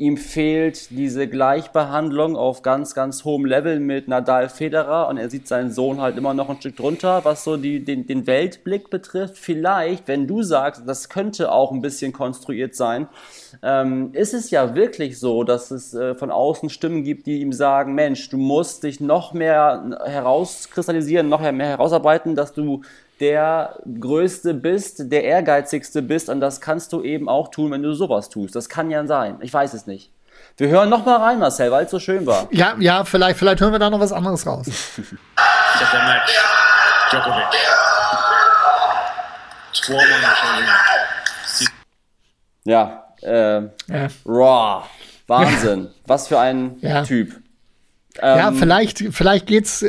Ihm 0.01 0.17
fehlt 0.17 0.89
diese 0.89 1.29
Gleichbehandlung 1.29 2.35
auf 2.35 2.63
ganz, 2.63 2.95
ganz 2.95 3.27
hohem 3.27 3.45
Level 3.45 3.81
mit 3.81 4.09
Nadal 4.09 4.49
Federer 4.49 5.09
und 5.09 5.19
er 5.19 5.29
sieht 5.29 5.47
seinen 5.47 5.71
Sohn 5.71 6.01
halt 6.01 6.17
immer 6.17 6.33
noch 6.33 6.49
ein 6.49 6.57
Stück 6.57 6.77
drunter, 6.77 7.23
was 7.27 7.45
so 7.45 7.59
die, 7.59 7.85
den, 7.85 8.07
den 8.07 8.27
Weltblick 8.27 8.89
betrifft. 8.89 9.37
Vielleicht, 9.37 10.09
wenn 10.09 10.27
du 10.27 10.43
sagst, 10.43 10.85
das 10.87 11.11
könnte 11.11 11.53
auch 11.53 11.71
ein 11.71 11.83
bisschen 11.83 12.15
konstruiert 12.15 12.75
sein, 12.75 13.09
ähm, 13.63 14.15
ist 14.15 14.33
es 14.33 14.51
ja 14.51 14.75
wirklich 14.75 15.19
so, 15.19 15.45
dass 15.45 15.71
es 15.71 15.93
äh, 15.93 16.15
von 16.15 16.31
außen 16.31 16.71
Stimmen 16.71 17.05
gibt, 17.05 17.27
die 17.27 17.43
ihm 17.43 17.53
sagen, 17.53 17.95
Mensch, 17.95 18.31
du 18.31 18.39
musst 18.39 18.85
dich 18.85 19.01
noch 19.01 19.35
mehr 19.35 19.99
herauskristallisieren, 20.03 21.29
noch 21.29 21.43
mehr 21.43 21.67
herausarbeiten, 21.67 22.35
dass 22.35 22.55
du 22.55 22.81
der 23.21 23.79
Größte 24.01 24.55
bist, 24.55 25.13
der 25.13 25.25
Ehrgeizigste 25.25 26.03
bist 26.03 26.29
und 26.29 26.41
das 26.41 26.61
kannst 26.61 26.93
du 26.93 27.03
eben 27.03 27.29
auch 27.29 27.49
tun, 27.49 27.71
wenn 27.71 27.83
du 27.83 27.93
sowas 27.93 28.29
tust. 28.31 28.57
Das 28.57 28.69
kann 28.69 28.91
ja 28.91 29.07
sein. 29.07 29.37
Ich 29.41 29.53
weiß 29.53 29.75
es 29.75 29.87
nicht. 29.87 30.11
Wir 30.57 30.69
hören 30.69 30.89
noch 30.89 31.05
mal 31.07 31.17
rein, 31.17 31.39
Marcel, 31.39 31.71
weil 31.71 31.85
es 31.85 31.91
so 31.91 31.99
schön 31.99 32.27
war. 32.27 32.49
Ja, 32.51 32.75
ja, 32.79 33.05
vielleicht, 33.05 33.39
vielleicht 33.39 33.61
hören 33.61 33.73
wir 33.73 33.79
da 33.79 33.91
noch 33.91 34.01
was 34.01 34.13
anderes 34.13 34.47
raus. 34.47 34.67
Match. 34.67 36.33
Djokovic. 37.11 37.47
Ja, 42.65 43.05
äh, 43.23 43.61
Ja. 43.63 44.09
Raw. 44.27 44.85
Wahnsinn. 45.27 45.89
Was 46.07 46.29
für 46.29 46.39
ein 46.39 46.77
Ja. 46.81 47.03
Typ. 47.05 47.40
Ja, 48.23 48.49
Ähm, 48.49 48.57
vielleicht, 48.57 49.05
vielleicht 49.11 49.47
geht's, 49.47 49.85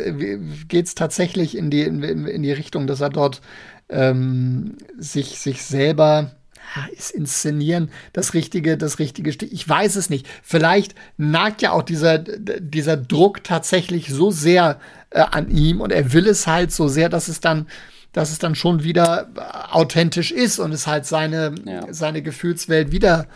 geht's 0.67 0.96
tatsächlich 0.96 1.58
in 1.58 1.70
die, 1.70 1.82
in, 1.84 2.02
in 2.04 2.44
die 2.44 2.52
Richtung, 2.52 2.88
dass 2.88 3.02
er 3.02 3.10
dort 3.10 3.41
ähm, 3.89 4.78
sich, 4.98 5.39
sich 5.39 5.63
selber 5.63 6.32
ja, 6.76 6.86
ist 6.96 7.12
inszenieren, 7.12 7.89
das 8.13 8.34
richtige, 8.34 8.78
das 8.78 9.00
richtige 9.00 9.34
Stück. 9.34 9.52
Ich 9.52 9.67
weiß 9.67 9.98
es 9.98 10.10
nicht. 10.10 10.26
Vielleicht 10.44 10.96
nagt 11.17 11.62
ja 11.62 11.72
auch 11.72 11.84
dieser, 11.84 12.17
dieser 12.20 12.96
Druck 12.96 13.44
tatsächlich 13.44 14.08
so 14.10 14.32
sehr 14.32 14.80
äh, 15.10 15.20
an 15.20 15.50
ihm 15.50 15.82
und 15.82 15.91
er 15.91 16.13
will 16.13 16.28
es 16.28 16.48
halt 16.48 16.72
so 16.72 16.88
sehr, 16.88 17.10
dass 17.10 17.28
es 17.28 17.41
dann, 17.41 17.67
dass 18.13 18.32
es 18.32 18.39
dann 18.39 18.56
schon 18.56 18.84
wieder 18.84 19.28
authentisch 19.72 20.32
ist 20.32 20.60
und 20.60 20.72
es 20.72 20.88
halt 20.88 21.06
seine, 21.06 21.54
Ja. 21.65 21.91
seine 21.91 22.22
Gefühlswelt 22.22 22.91
wieder 22.94 23.28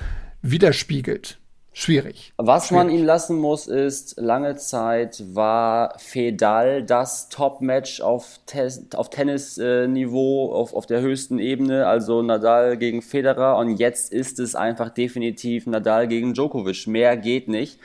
widerspiegelt. 0.41 1.37
Schwierig. 1.77 2.31
Was 2.37 2.71
man 2.71 2.89
ihm 2.89 3.03
lassen 3.03 3.35
muss, 3.37 3.67
ist, 3.67 4.17
lange 4.17 4.55
Zeit 4.55 5.21
war 5.33 5.93
Fedal 5.99 6.83
das 6.83 7.27
Top-Match 7.27 7.99
auf, 7.99 8.39
Tes- 8.45 8.95
auf 8.95 9.09
Tennisniveau, 9.09 10.53
auf, 10.53 10.73
auf 10.73 10.85
der 10.85 11.01
höchsten 11.01 11.37
Ebene, 11.37 11.85
also 11.85 12.21
Nadal 12.21 12.77
gegen 12.77 13.01
Federer. 13.01 13.57
Und 13.57 13.75
jetzt 13.75 14.13
ist 14.13 14.39
es 14.39 14.55
einfach 14.55 14.89
definitiv 14.89 15.67
Nadal 15.67 16.07
gegen 16.07 16.33
Djokovic. 16.33 16.87
Mehr 16.87 17.17
geht 17.17 17.49
nicht. 17.49 17.77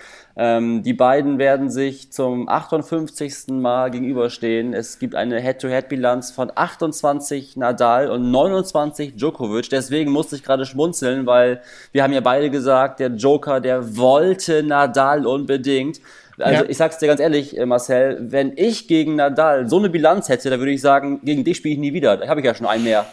Ähm, 0.43 0.83
die 0.83 0.95
beiden 0.95 1.39
werden 1.39 1.69
sich 1.69 2.13
zum 2.13 2.49
58. 2.49 3.49
Mal 3.49 3.91
gegenüberstehen. 3.91 4.73
Es 4.73 4.99
gibt 4.99 5.15
eine 5.15 5.39
Head-to-Head-Bilanz 5.39 6.31
von 6.31 6.51
28 6.55 7.59
Nadal 7.59 8.11
und 8.11 8.31
29 8.31 9.17
Djokovic. 9.17 9.69
Deswegen 9.69 10.11
musste 10.11 10.37
ich 10.37 10.43
gerade 10.43 10.65
schmunzeln, 10.65 11.27
weil 11.27 11.61
wir 11.93 12.03
haben 12.03 12.15
ja 12.15 12.23
beide 12.23 12.49
gesagt, 12.49 13.01
der 13.01 13.09
Joker, 13.11 13.61
der 13.61 13.99
wollte 13.99 14.63
Nadal 14.63 15.27
unbedingt. 15.27 16.01
Also 16.39 16.65
Ja. 16.65 16.71
ich 16.71 16.79
sag's 16.79 16.97
dir 16.97 17.09
ganz 17.09 17.21
ehrlich, 17.21 17.59
äh, 17.59 17.67
Marcel, 17.67 18.17
wenn 18.31 18.55
ich 18.57 18.89
gegen 18.89 19.17
Nadal 19.17 19.69
so 19.69 19.77
eine 19.77 19.91
Bilanz 19.91 20.31
hätte, 20.31 20.49
dann 20.49 20.59
würde 20.59 20.73
ich 20.73 20.81
sagen, 20.81 21.21
gegen 21.23 21.45
dich 21.45 21.59
spiele 21.59 21.75
ich 21.75 21.81
nie 21.81 21.93
wieder. 21.93 22.17
Da 22.17 22.29
habe 22.29 22.41
ich 22.41 22.47
ja 22.47 22.55
schon 22.55 22.67
einen 22.67 22.85
mehr. 22.85 23.05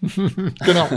Genau, 0.64 0.88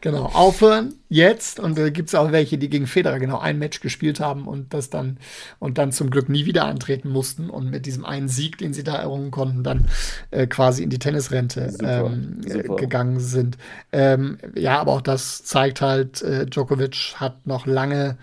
genau. 0.00 0.24
Aufhören 0.26 0.94
jetzt. 1.08 1.60
Und 1.60 1.78
da 1.78 1.90
gibt 1.90 2.08
es 2.08 2.14
auch 2.14 2.32
welche, 2.32 2.58
die 2.58 2.68
gegen 2.68 2.86
Federer 2.86 3.18
genau 3.18 3.38
ein 3.38 3.58
Match 3.58 3.80
gespielt 3.80 4.20
haben 4.20 4.46
und 4.46 4.74
das 4.74 4.90
dann 4.90 5.18
und 5.58 5.78
dann 5.78 5.92
zum 5.92 6.10
Glück 6.10 6.28
nie 6.28 6.46
wieder 6.46 6.64
antreten 6.64 7.08
mussten 7.08 7.50
und 7.50 7.70
mit 7.70 7.86
diesem 7.86 8.04
einen 8.04 8.28
Sieg, 8.28 8.58
den 8.58 8.72
sie 8.72 8.84
da 8.84 8.96
errungen 8.96 9.30
konnten, 9.30 9.62
dann 9.62 9.86
äh, 10.30 10.46
quasi 10.46 10.82
in 10.82 10.90
die 10.90 10.98
Tennisrente 10.98 11.70
Super, 11.70 12.06
ähm, 12.06 12.40
äh, 12.44 12.52
super. 12.52 12.76
gegangen 12.76 13.20
sind. 13.20 13.58
Ähm, 13.92 14.38
ja, 14.54 14.78
aber 14.78 14.92
auch 14.92 15.02
das 15.02 15.44
zeigt 15.44 15.80
halt, 15.80 16.22
äh, 16.22 16.46
Djokovic 16.46 17.14
hat 17.16 17.46
noch 17.46 17.66
lange 17.66 18.18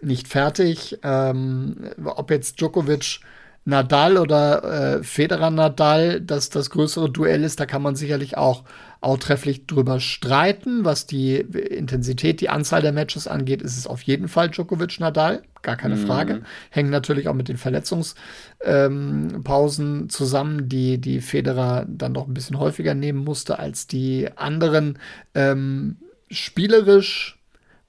nicht 0.00 0.28
fertig. 0.28 0.98
Ähm, 1.02 1.76
ob 2.04 2.30
jetzt 2.30 2.60
Djokovic 2.60 3.20
Nadal 3.64 4.18
oder 4.18 4.98
äh, 4.98 5.04
Federer 5.04 5.50
Nadal 5.50 6.20
das, 6.20 6.50
das 6.50 6.68
größere 6.70 7.08
Duell 7.08 7.44
ist, 7.44 7.60
da 7.60 7.66
kann 7.66 7.80
man 7.80 7.94
sicherlich 7.94 8.36
auch, 8.36 8.64
auch 9.00 9.18
trefflich 9.18 9.66
drüber 9.66 10.00
streiten. 10.00 10.84
Was 10.84 11.06
die 11.06 11.36
Intensität, 11.36 12.40
die 12.40 12.48
Anzahl 12.48 12.82
der 12.82 12.90
Matches 12.90 13.28
angeht, 13.28 13.62
ist 13.62 13.78
es 13.78 13.86
auf 13.86 14.02
jeden 14.02 14.26
Fall 14.26 14.50
Djokovic 14.50 14.98
Nadal, 14.98 15.42
gar 15.62 15.76
keine 15.76 15.96
Frage. 15.96 16.42
Hängt 16.70 16.90
natürlich 16.90 17.28
auch 17.28 17.34
mit 17.34 17.48
den 17.48 17.56
Verletzungspausen 17.56 20.00
ähm, 20.00 20.08
zusammen, 20.08 20.68
die 20.68 20.98
die 20.98 21.20
Federer 21.20 21.86
dann 21.88 22.14
doch 22.14 22.26
ein 22.26 22.34
bisschen 22.34 22.58
häufiger 22.58 22.94
nehmen 22.94 23.22
musste 23.22 23.60
als 23.60 23.86
die 23.86 24.28
anderen. 24.36 24.98
Ähm, 25.34 25.98
spielerisch 26.30 27.38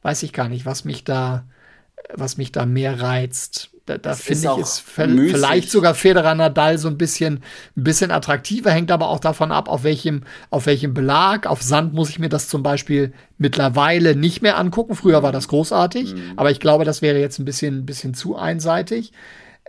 weiß 0.03 0.21
ich 0.21 0.33
gar 0.33 0.49
nicht, 0.49 0.67
was 0.67 0.86
mich 0.86 1.03
da 1.03 1.45
was 2.13 2.37
mich 2.37 2.51
da 2.51 2.65
mehr 2.65 3.01
reizt. 3.01 3.69
Da, 3.85 3.97
da 3.97 4.13
finde 4.13 4.49
ich 4.55 4.61
es 4.61 4.79
vielleicht 4.79 5.69
sogar 5.69 5.93
Federer 5.93 6.35
Nadal 6.35 6.77
so 6.77 6.87
ein 6.87 6.97
bisschen, 6.97 7.43
ein 7.75 7.83
bisschen 7.83 8.11
attraktiver, 8.11 8.71
hängt 8.71 8.91
aber 8.91 9.09
auch 9.09 9.19
davon 9.19 9.51
ab, 9.51 9.67
auf 9.67 9.83
welchem, 9.83 10.23
auf 10.49 10.67
welchem 10.67 10.93
Belag. 10.93 11.47
Auf 11.47 11.61
Sand 11.61 11.93
muss 11.93 12.09
ich 12.09 12.17
mir 12.17 12.29
das 12.29 12.47
zum 12.47 12.63
Beispiel 12.63 13.11
mittlerweile 13.37 14.15
nicht 14.15 14.41
mehr 14.41 14.57
angucken. 14.57 14.95
Früher 14.95 15.21
war 15.21 15.33
das 15.33 15.49
großartig, 15.49 16.13
Mhm. 16.15 16.33
aber 16.37 16.49
ich 16.49 16.61
glaube, 16.61 16.85
das 16.85 17.01
wäre 17.01 17.19
jetzt 17.19 17.39
ein 17.39 17.45
bisschen, 17.45 17.79
ein 17.79 17.85
bisschen 17.85 18.13
zu 18.13 18.37
einseitig. 18.37 19.11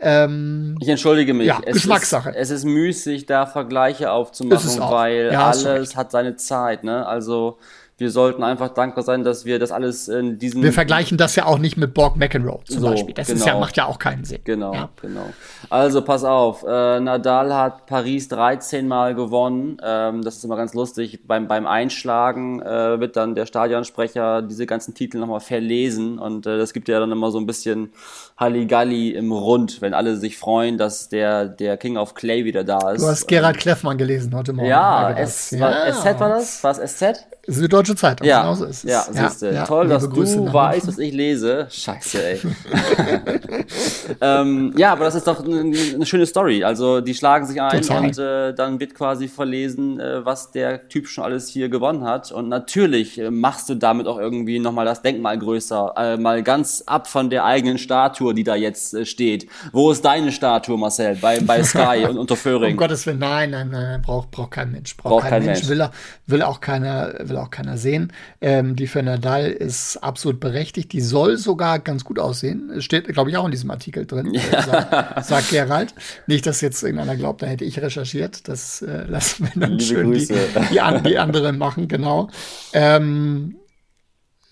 Ähm, 0.00 0.76
Ich 0.80 0.88
entschuldige 0.88 1.34
mich. 1.34 1.46
Ja, 1.46 1.60
es 1.64 1.74
Geschmackssache. 1.74 2.30
Ist, 2.30 2.36
es 2.36 2.50
ist 2.50 2.64
müßig, 2.64 3.26
da 3.26 3.46
Vergleiche 3.46 4.10
aufzumachen, 4.12 4.80
weil 4.80 5.30
Ja, 5.32 5.50
alles 5.50 5.96
hat 5.96 6.10
seine 6.12 6.36
Zeit. 6.36 6.84
Ne? 6.84 7.06
Also 7.06 7.58
wir 7.96 8.10
sollten 8.10 8.42
einfach 8.42 8.70
dankbar 8.70 9.04
sein, 9.04 9.22
dass 9.22 9.44
wir 9.44 9.58
das 9.58 9.70
alles 9.70 10.08
in 10.08 10.38
diesen 10.38 10.62
wir 10.62 10.72
vergleichen 10.72 11.16
das 11.16 11.36
ja 11.36 11.46
auch 11.46 11.58
nicht 11.58 11.76
mit 11.76 11.94
Borg 11.94 12.16
McEnroe 12.16 12.58
zum 12.64 12.80
So, 12.80 12.86
Beispiel. 12.88 13.14
Das 13.14 13.28
ist 13.28 13.40
ja, 13.46 13.52
genau. 13.52 13.60
macht 13.60 13.76
ja 13.76 13.86
auch 13.86 13.98
keinen 14.00 14.24
Sinn. 14.24 14.40
Genau, 14.44 14.74
Ja. 14.74 14.88
genau. 15.00 15.26
Also 15.70 16.02
pass 16.02 16.24
auf, 16.24 16.64
äh, 16.64 16.98
Nadal 17.00 17.54
hat 17.54 17.86
Paris 17.86 18.26
13 18.28 18.88
Mal 18.88 19.14
gewonnen. 19.14 19.76
Ähm, 19.84 20.22
das 20.22 20.36
ist 20.36 20.44
immer 20.44 20.56
ganz 20.56 20.74
lustig. 20.74 21.20
Beim, 21.26 21.46
beim 21.46 21.66
Einschlagen 21.66 22.60
äh, 22.62 22.98
wird 22.98 23.16
dann 23.16 23.34
der 23.36 23.46
Stadionsprecher 23.46 24.42
diese 24.42 24.66
ganzen 24.66 24.94
Titel 24.94 25.18
nochmal 25.18 25.40
verlesen 25.40 26.18
und 26.18 26.46
äh, 26.46 26.58
das 26.58 26.72
gibt 26.72 26.88
ja 26.88 26.98
dann 26.98 27.12
immer 27.12 27.30
so 27.30 27.38
ein 27.38 27.46
bisschen 27.46 27.92
Halligalli 28.36 29.10
im 29.10 29.30
Rund, 29.32 29.80
wenn 29.80 29.94
alle 29.94 30.16
sich 30.16 30.36
freuen, 30.36 30.78
dass 30.78 31.08
der, 31.08 31.46
der 31.46 31.76
King 31.76 31.96
of 31.96 32.14
Clay 32.14 32.44
wieder 32.44 32.64
da 32.64 32.90
ist. 32.90 33.02
Du 33.02 33.06
hast 33.06 33.26
Gerhard 33.28 33.56
Kleffmann 33.58 33.96
gelesen 33.98 34.34
heute 34.34 34.52
Morgen. 34.52 34.68
ja, 34.68 35.10
S, 35.12 35.50
das- 35.50 35.60
war, 35.60 35.92
SZ 35.92 36.20
war 36.20 36.28
das? 36.30 36.64
War 36.64 36.70
es 36.78 36.96
SZ? 36.96 37.26
Süddeutsche 37.46 37.94
Zeitung, 37.94 38.26
Ja, 38.26 38.42
genau 38.42 38.54
so 38.54 38.64
ist 38.64 38.84
es. 38.84 38.90
ja, 38.90 39.04
siehst 39.10 39.42
du. 39.42 39.52
ja, 39.52 39.64
Toll, 39.66 39.86
liebe 39.86 39.94
dass 39.94 40.08
du 40.08 40.52
weißt, 40.52 40.86
was 40.88 40.98
ich 40.98 41.12
lese. 41.12 41.66
Scheiße, 41.70 42.24
ey. 42.24 42.40
ähm, 44.20 44.72
ja, 44.76 44.92
aber 44.92 45.04
das 45.04 45.14
ist 45.14 45.26
doch 45.26 45.44
eine, 45.44 45.60
eine 45.60 46.06
schöne 46.06 46.26
Story. 46.26 46.64
Also 46.64 47.00
die 47.00 47.14
schlagen 47.14 47.46
sich 47.46 47.60
ein 47.60 47.82
Total. 47.82 48.04
und 48.04 48.18
äh, 48.18 48.54
dann 48.54 48.80
wird 48.80 48.94
quasi 48.94 49.28
verlesen, 49.28 50.00
äh, 50.00 50.24
was 50.24 50.50
der 50.50 50.88
Typ 50.88 51.08
schon 51.08 51.24
alles 51.24 51.48
hier 51.48 51.68
gewonnen 51.68 52.04
hat. 52.04 52.32
Und 52.32 52.48
natürlich 52.48 53.18
äh, 53.18 53.30
machst 53.30 53.68
du 53.68 53.74
damit 53.74 54.06
auch 54.06 54.18
irgendwie 54.18 54.58
nochmal 54.58 54.84
das 54.84 55.02
Denkmal 55.02 55.38
größer. 55.38 55.94
Äh, 55.96 56.16
mal 56.16 56.42
ganz 56.42 56.82
ab 56.86 57.06
von 57.06 57.30
der 57.30 57.44
eigenen 57.44 57.78
Statue, 57.78 58.34
die 58.34 58.44
da 58.44 58.54
jetzt 58.54 58.94
äh, 58.94 59.04
steht. 59.04 59.48
Wo 59.72 59.90
ist 59.90 60.04
deine 60.04 60.32
Statue, 60.32 60.78
Marcel? 60.78 61.16
Bei, 61.16 61.40
bei 61.40 61.62
Sky 61.64 62.06
und 62.08 62.18
unter 62.18 62.34
Um 62.34 62.38
Föhring. 62.38 62.76
Gottes 62.76 63.06
Willen, 63.06 63.18
nein, 63.18 63.50
nein, 63.50 63.70
nein, 63.70 63.82
nein 63.82 64.02
braucht, 64.02 64.30
braucht 64.30 64.52
kein 64.52 64.70
Mensch. 64.72 64.96
Braucht, 64.96 65.10
Braucht 65.12 65.22
kein, 65.22 65.30
kein 65.30 65.44
Mensch, 65.46 65.58
Mensch. 65.60 65.70
Will, 65.70 65.82
auch, 65.82 65.90
will, 66.26 66.42
auch 66.42 66.60
keiner, 66.60 67.14
will 67.20 67.33
auch 67.36 67.50
keiner 67.50 67.76
sehen. 67.76 68.12
Ähm, 68.40 68.76
die 68.76 68.86
für 68.86 69.02
Nadal 69.02 69.50
ist 69.50 69.96
absolut 69.98 70.40
berechtigt. 70.40 70.92
Die 70.92 71.00
soll 71.00 71.36
sogar 71.36 71.78
ganz 71.78 72.04
gut 72.04 72.18
aussehen. 72.18 72.70
Es 72.70 72.84
Steht, 72.84 73.08
glaube 73.08 73.30
ich, 73.30 73.36
auch 73.36 73.44
in 73.44 73.50
diesem 73.50 73.70
Artikel 73.70 74.06
drin, 74.06 74.34
äh, 74.34 74.62
sagt, 74.62 75.24
sagt 75.24 75.50
Gerald. 75.50 75.94
Nicht, 76.26 76.46
dass 76.46 76.60
jetzt 76.60 76.82
irgendeiner 76.82 77.16
glaubt, 77.16 77.42
da 77.42 77.46
hätte 77.46 77.64
ich 77.64 77.80
recherchiert. 77.80 78.48
Das 78.48 78.82
äh, 78.82 79.04
lassen 79.08 79.48
wir 79.52 79.60
dann 79.60 79.78
Liebe 79.78 79.82
schön 79.82 80.12
die, 80.12 80.28
die, 80.70 80.80
an, 80.80 81.02
die 81.04 81.18
anderen 81.18 81.58
machen, 81.58 81.88
genau. 81.88 82.30
Ähm, 82.72 83.56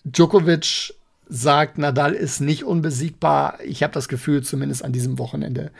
Djokovic 0.04 0.94
sagt, 1.28 1.78
Nadal 1.78 2.12
ist 2.12 2.40
nicht 2.40 2.64
unbesiegbar. 2.64 3.58
Ich 3.64 3.82
habe 3.82 3.92
das 3.92 4.08
Gefühl, 4.08 4.42
zumindest 4.42 4.84
an 4.84 4.92
diesem 4.92 5.18
Wochenende 5.18 5.70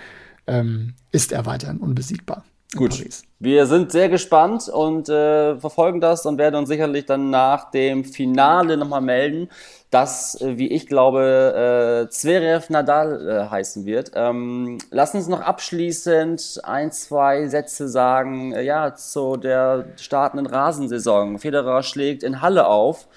ähm, 0.47 0.95
ist 1.11 1.33
er 1.33 1.47
weiterhin 1.47 1.79
unbesiegbar. 1.79 2.45
Gut. 2.75 2.91
Paris. 2.91 3.23
Wir 3.39 3.67
sind 3.67 3.91
sehr 3.91 4.09
gespannt 4.09 4.69
und 4.69 5.09
äh, 5.09 5.57
verfolgen 5.59 6.01
das 6.01 6.27
und 6.27 6.39
werden 6.39 6.55
uns 6.55 6.69
sicherlich 6.69 7.07
dann 7.07 7.29
nach 7.29 7.73
dem 7.73 8.05
Finale 8.05 8.77
nochmal 8.77 9.01
melden, 9.01 9.49
das, 9.91 10.41
äh, 10.41 10.59
wie 10.59 10.69
ich 10.69 10.87
glaube, 10.87 12.07
äh, 12.07 12.09
Zverev 12.09 12.73
Nadal 12.73 13.29
äh, 13.29 13.51
heißen 13.51 13.85
wird. 13.85 14.13
Ähm, 14.15 14.79
lass 14.91 15.15
uns 15.15 15.27
noch 15.27 15.41
abschließend 15.41 16.61
ein, 16.63 16.93
zwei 16.93 17.49
Sätze 17.49 17.89
sagen, 17.89 18.53
äh, 18.53 18.63
ja, 18.63 18.95
zu 18.95 19.37
der 19.37 19.87
startenden 19.97 20.47
Rasensaison. 20.47 21.41
Federer 21.41 21.83
schlägt 21.83 22.23
in 22.23 22.43
Halle 22.43 22.67
auf. 22.69 23.09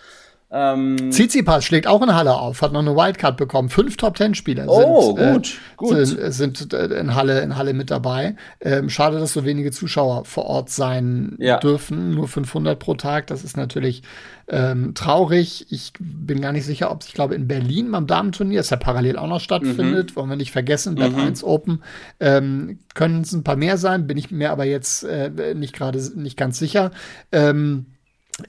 Ähm, 0.52 1.12
Tsitsipas 1.12 1.66
schlägt 1.66 1.88
auch 1.88 2.02
in 2.04 2.14
Halle 2.16 2.36
auf, 2.36 2.62
hat 2.62 2.72
noch 2.72 2.80
eine 2.80 2.96
Wildcard 2.96 3.36
bekommen. 3.36 3.70
Fünf 3.70 3.98
Top 3.98 4.16
Ten 4.16 4.36
Spieler 4.36 4.66
Oh, 4.68 5.16
sind, 5.16 5.18
gut, 5.34 5.48
äh, 5.48 5.76
gut. 5.76 6.08
sind, 6.08 6.60
sind 6.60 6.74
äh, 6.74 6.86
in 7.00 7.16
Halle 7.16 7.42
in 7.42 7.58
Halle 7.58 7.74
mit 7.74 7.90
dabei. 7.92 8.36
Ähm, 8.62 8.90
schade, 8.90 9.20
dass 9.20 9.34
so 9.34 9.44
wenige 9.44 9.72
Zuschauer 9.72 10.24
vor 10.26 10.46
Ort 10.46 10.70
sein 10.70 11.36
Ja. 11.40 11.58
dürfen. 11.58 12.12
Nur 12.14 12.28
500 12.28 12.78
pro 12.80 12.94
Tag. 12.94 13.28
Das 13.28 13.44
ist 13.44 13.58
natürlich 13.58 14.04
ähm, 14.48 14.94
traurig. 14.94 15.66
Ich 15.72 15.94
bin 16.00 16.40
gar 16.42 16.52
nicht 16.52 16.66
sicher, 16.66 16.92
ob 16.92 17.02
es, 17.02 17.08
ich 17.08 17.14
glaube, 17.16 17.34
in 17.34 17.48
Berlin 17.48 17.92
beim 17.92 18.06
Damenturnier, 18.06 18.60
das 18.60 18.70
ja 18.70 18.78
parallel 18.78 19.18
auch 19.18 19.28
noch 19.28 19.42
stattfindet, 19.42 20.12
Mhm. 20.12 20.16
wollen 20.16 20.30
wir 20.30 20.36
nicht 20.36 20.52
vergessen, 20.52 20.94
Bad 20.96 21.16
1 21.16 21.44
Open, 21.44 21.82
ähm, 22.20 22.78
können 22.94 23.22
es 23.22 23.34
ein 23.34 23.44
paar 23.44 23.56
mehr 23.56 23.78
sein, 23.78 24.06
bin 24.06 24.18
ich 24.18 24.30
mir 24.30 24.52
aber 24.52 24.66
jetzt 24.66 25.04
äh, 25.04 25.54
nicht 25.56 25.74
gerade 25.76 26.00
nicht 26.16 26.38
ganz 26.38 26.60
sicher. 26.60 26.92
Ähm, 27.32 27.88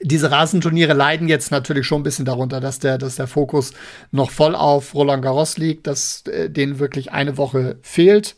diese 0.01 0.31
Rasenturniere 0.31 0.93
leiden 0.93 1.29
jetzt 1.29 1.51
natürlich 1.51 1.87
schon 1.87 2.01
ein 2.01 2.03
bisschen 2.03 2.25
darunter, 2.25 2.59
dass 2.59 2.79
der, 2.79 2.97
dass 2.97 3.15
der 3.15 3.27
Fokus 3.27 3.71
noch 4.11 4.31
voll 4.31 4.55
auf 4.55 4.93
Roland 4.93 5.23
Garros 5.23 5.57
liegt, 5.57 5.87
dass 5.87 6.25
äh, 6.27 6.49
denen 6.49 6.79
wirklich 6.79 7.11
eine 7.11 7.37
Woche 7.37 7.77
fehlt, 7.81 8.35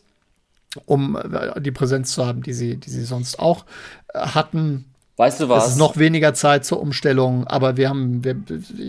um 0.86 1.16
äh, 1.16 1.60
die 1.60 1.72
Präsenz 1.72 2.12
zu 2.12 2.24
haben, 2.24 2.42
die 2.42 2.52
sie, 2.52 2.76
die 2.76 2.90
sie 2.90 3.04
sonst 3.04 3.40
auch 3.40 3.66
äh, 4.14 4.20
hatten. 4.20 4.89
Weißt 5.20 5.38
du 5.38 5.50
was? 5.50 5.66
Es 5.66 5.72
ist 5.72 5.78
noch 5.78 5.98
weniger 5.98 6.32
Zeit 6.32 6.64
zur 6.64 6.80
Umstellung, 6.80 7.46
aber 7.46 7.76
wir 7.76 7.90
haben, 7.90 8.24
wir, 8.24 8.36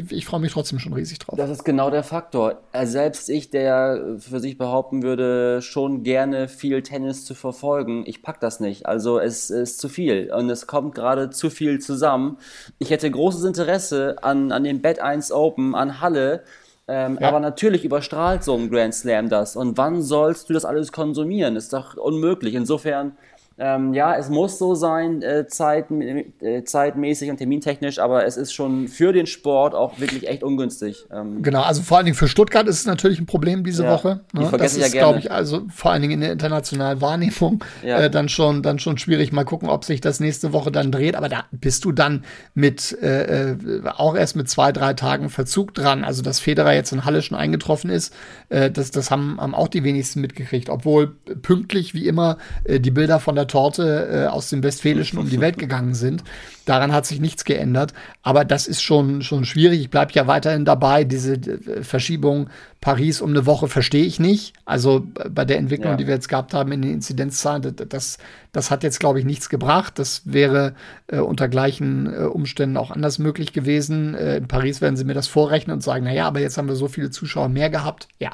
ich 0.09 0.25
freue 0.25 0.39
mich 0.39 0.53
trotzdem 0.53 0.79
schon 0.79 0.93
riesig 0.93 1.19
drauf. 1.19 1.35
Das 1.37 1.49
ist 1.49 1.65
genau 1.65 1.89
der 1.89 2.03
Faktor. 2.03 2.61
Äh, 2.71 2.85
selbst 2.85 3.29
ich, 3.29 3.49
der 3.49 4.15
für 4.17 4.39
sich 4.39 4.57
behaupten 4.57 5.03
würde, 5.03 5.61
schon 5.61 6.03
gerne 6.03 6.47
viel 6.47 6.83
Tennis 6.83 7.25
zu 7.25 7.33
verfolgen, 7.33 8.05
ich 8.05 8.23
pack 8.23 8.39
das 8.39 8.61
nicht. 8.61 8.85
Also 8.85 9.19
es 9.19 9.49
ist 9.49 9.81
zu 9.81 9.89
viel 9.89 10.31
und 10.33 10.49
es 10.49 10.67
kommt 10.67 10.95
gerade 10.95 11.31
zu 11.31 11.49
viel 11.49 11.79
zusammen. 11.79 12.37
Ich 12.79 12.91
hätte 12.91 13.11
großes 13.11 13.43
Interesse 13.43 14.15
an, 14.21 14.53
an 14.53 14.63
dem 14.63 14.81
Bed 14.81 15.01
1 15.01 15.33
Open, 15.33 15.75
an 15.75 15.99
Halle, 15.99 16.45
ähm, 16.87 17.17
ja. 17.21 17.29
Aber 17.29 17.39
natürlich 17.39 17.85
überstrahlt 17.85 18.43
so 18.43 18.55
ein 18.55 18.69
Grand 18.69 18.93
Slam 18.93 19.29
das. 19.29 19.55
Und 19.55 19.77
wann 19.77 20.01
sollst 20.01 20.49
du 20.49 20.53
das 20.53 20.65
alles 20.65 20.91
konsumieren? 20.91 21.55
Ist 21.55 21.73
doch 21.73 21.95
unmöglich. 21.95 22.53
Insofern 22.53 23.17
ähm, 23.61 23.93
ja, 23.93 24.15
es 24.15 24.29
muss 24.29 24.57
so 24.57 24.73
sein, 24.73 25.21
äh, 25.21 25.45
zeit, 25.45 25.85
äh, 25.91 26.63
zeitmäßig 26.63 27.29
und 27.29 27.37
termintechnisch, 27.37 27.99
aber 27.99 28.25
es 28.25 28.35
ist 28.35 28.53
schon 28.53 28.87
für 28.87 29.13
den 29.13 29.27
Sport 29.27 29.75
auch 29.75 29.99
wirklich 29.99 30.27
echt 30.27 30.41
ungünstig. 30.41 31.05
Ähm, 31.13 31.43
genau, 31.43 31.61
also 31.61 31.83
vor 31.83 31.97
allen 31.97 32.05
Dingen 32.05 32.17
für 32.17 32.27
Stuttgart 32.27 32.67
ist 32.67 32.79
es 32.79 32.85
natürlich 32.87 33.19
ein 33.19 33.27
Problem 33.27 33.63
diese 33.63 33.83
ja, 33.83 33.93
Woche. 33.93 34.21
Ne? 34.33 34.49
Das 34.57 34.75
ist, 34.75 34.91
ja 34.91 34.99
glaube 34.99 35.19
ich, 35.19 35.31
also 35.31 35.61
vor 35.69 35.91
allen 35.91 36.01
Dingen 36.01 36.13
in 36.13 36.21
der 36.21 36.31
internationalen 36.31 37.01
Wahrnehmung 37.01 37.63
ja. 37.83 37.99
äh, 37.99 38.09
dann 38.09 38.29
schon 38.29 38.63
dann 38.63 38.79
schon 38.79 38.97
schwierig. 38.97 39.31
Mal 39.31 39.45
gucken, 39.45 39.69
ob 39.69 39.85
sich 39.85 40.01
das 40.01 40.19
nächste 40.19 40.53
Woche 40.53 40.71
dann 40.71 40.91
dreht. 40.91 41.15
Aber 41.15 41.29
da 41.29 41.43
bist 41.51 41.85
du 41.85 41.91
dann 41.91 42.25
mit 42.55 42.97
äh, 43.03 43.51
äh 43.51 43.57
auch 43.95 44.15
erst 44.15 44.35
mit 44.35 44.49
zwei 44.49 44.71
drei 44.71 44.95
Tagen 44.95 45.29
Verzug 45.29 45.75
dran. 45.75 46.03
Also 46.03 46.23
dass 46.23 46.39
Federer 46.39 46.73
jetzt 46.73 46.91
in 46.93 47.05
Halle 47.05 47.21
schon 47.21 47.37
eingetroffen 47.37 47.91
ist, 47.91 48.11
äh, 48.49 48.71
das 48.71 48.89
das 48.89 49.11
haben, 49.11 49.39
haben 49.39 49.53
auch 49.53 49.67
die 49.67 49.83
wenigsten 49.83 50.19
mitgekriegt, 50.21 50.69
obwohl 50.69 51.09
pünktlich 51.43 51.93
wie 51.93 52.07
immer 52.07 52.39
die 52.67 52.91
Bilder 52.91 53.19
von 53.19 53.35
der 53.35 53.50
Torte 53.51 54.09
äh, 54.11 54.27
aus 54.27 54.49
dem 54.49 54.63
Westfälischen 54.63 55.19
um 55.19 55.29
die 55.29 55.41
Welt 55.41 55.57
gegangen 55.59 55.93
sind. 55.93 56.23
Daran 56.65 56.93
hat 56.93 57.05
sich 57.05 57.19
nichts 57.19 57.43
geändert. 57.43 57.93
Aber 58.23 58.45
das 58.45 58.67
ist 58.67 58.81
schon, 58.81 59.21
schon 59.23 59.45
schwierig. 59.45 59.81
Ich 59.81 59.89
bleibe 59.89 60.13
ja 60.13 60.27
weiterhin 60.27 60.63
dabei. 60.63 61.03
Diese 61.03 61.33
äh, 61.33 61.83
Verschiebung 61.83 62.49
Paris 62.79 63.21
um 63.21 63.31
eine 63.31 63.45
Woche 63.45 63.67
verstehe 63.67 64.05
ich 64.05 64.19
nicht. 64.19 64.53
Also 64.65 65.07
äh, 65.19 65.29
bei 65.29 65.43
der 65.43 65.57
Entwicklung, 65.57 65.91
ja. 65.91 65.97
die 65.97 66.07
wir 66.07 66.13
jetzt 66.13 66.29
gehabt 66.29 66.53
haben 66.53 66.71
in 66.71 66.81
den 66.81 66.93
Inzidenzzahlen, 66.93 67.75
das, 67.89 68.17
das 68.51 68.71
hat 68.71 68.83
jetzt, 68.83 68.99
glaube 68.99 69.19
ich, 69.19 69.25
nichts 69.25 69.49
gebracht. 69.49 69.99
Das 69.99 70.21
wäre 70.25 70.73
äh, 71.07 71.19
unter 71.19 71.47
gleichen 71.47 72.11
äh, 72.11 72.23
Umständen 72.23 72.77
auch 72.77 72.91
anders 72.91 73.19
möglich 73.19 73.53
gewesen. 73.53 74.15
Äh, 74.15 74.37
in 74.37 74.47
Paris 74.47 74.81
werden 74.81 74.95
sie 74.95 75.05
mir 75.05 75.13
das 75.13 75.27
vorrechnen 75.27 75.73
und 75.75 75.81
sagen, 75.81 76.05
naja, 76.05 76.27
aber 76.27 76.39
jetzt 76.39 76.57
haben 76.57 76.67
wir 76.67 76.75
so 76.75 76.87
viele 76.87 77.09
Zuschauer 77.09 77.49
mehr 77.49 77.69
gehabt. 77.69 78.07
Ja, 78.19 78.31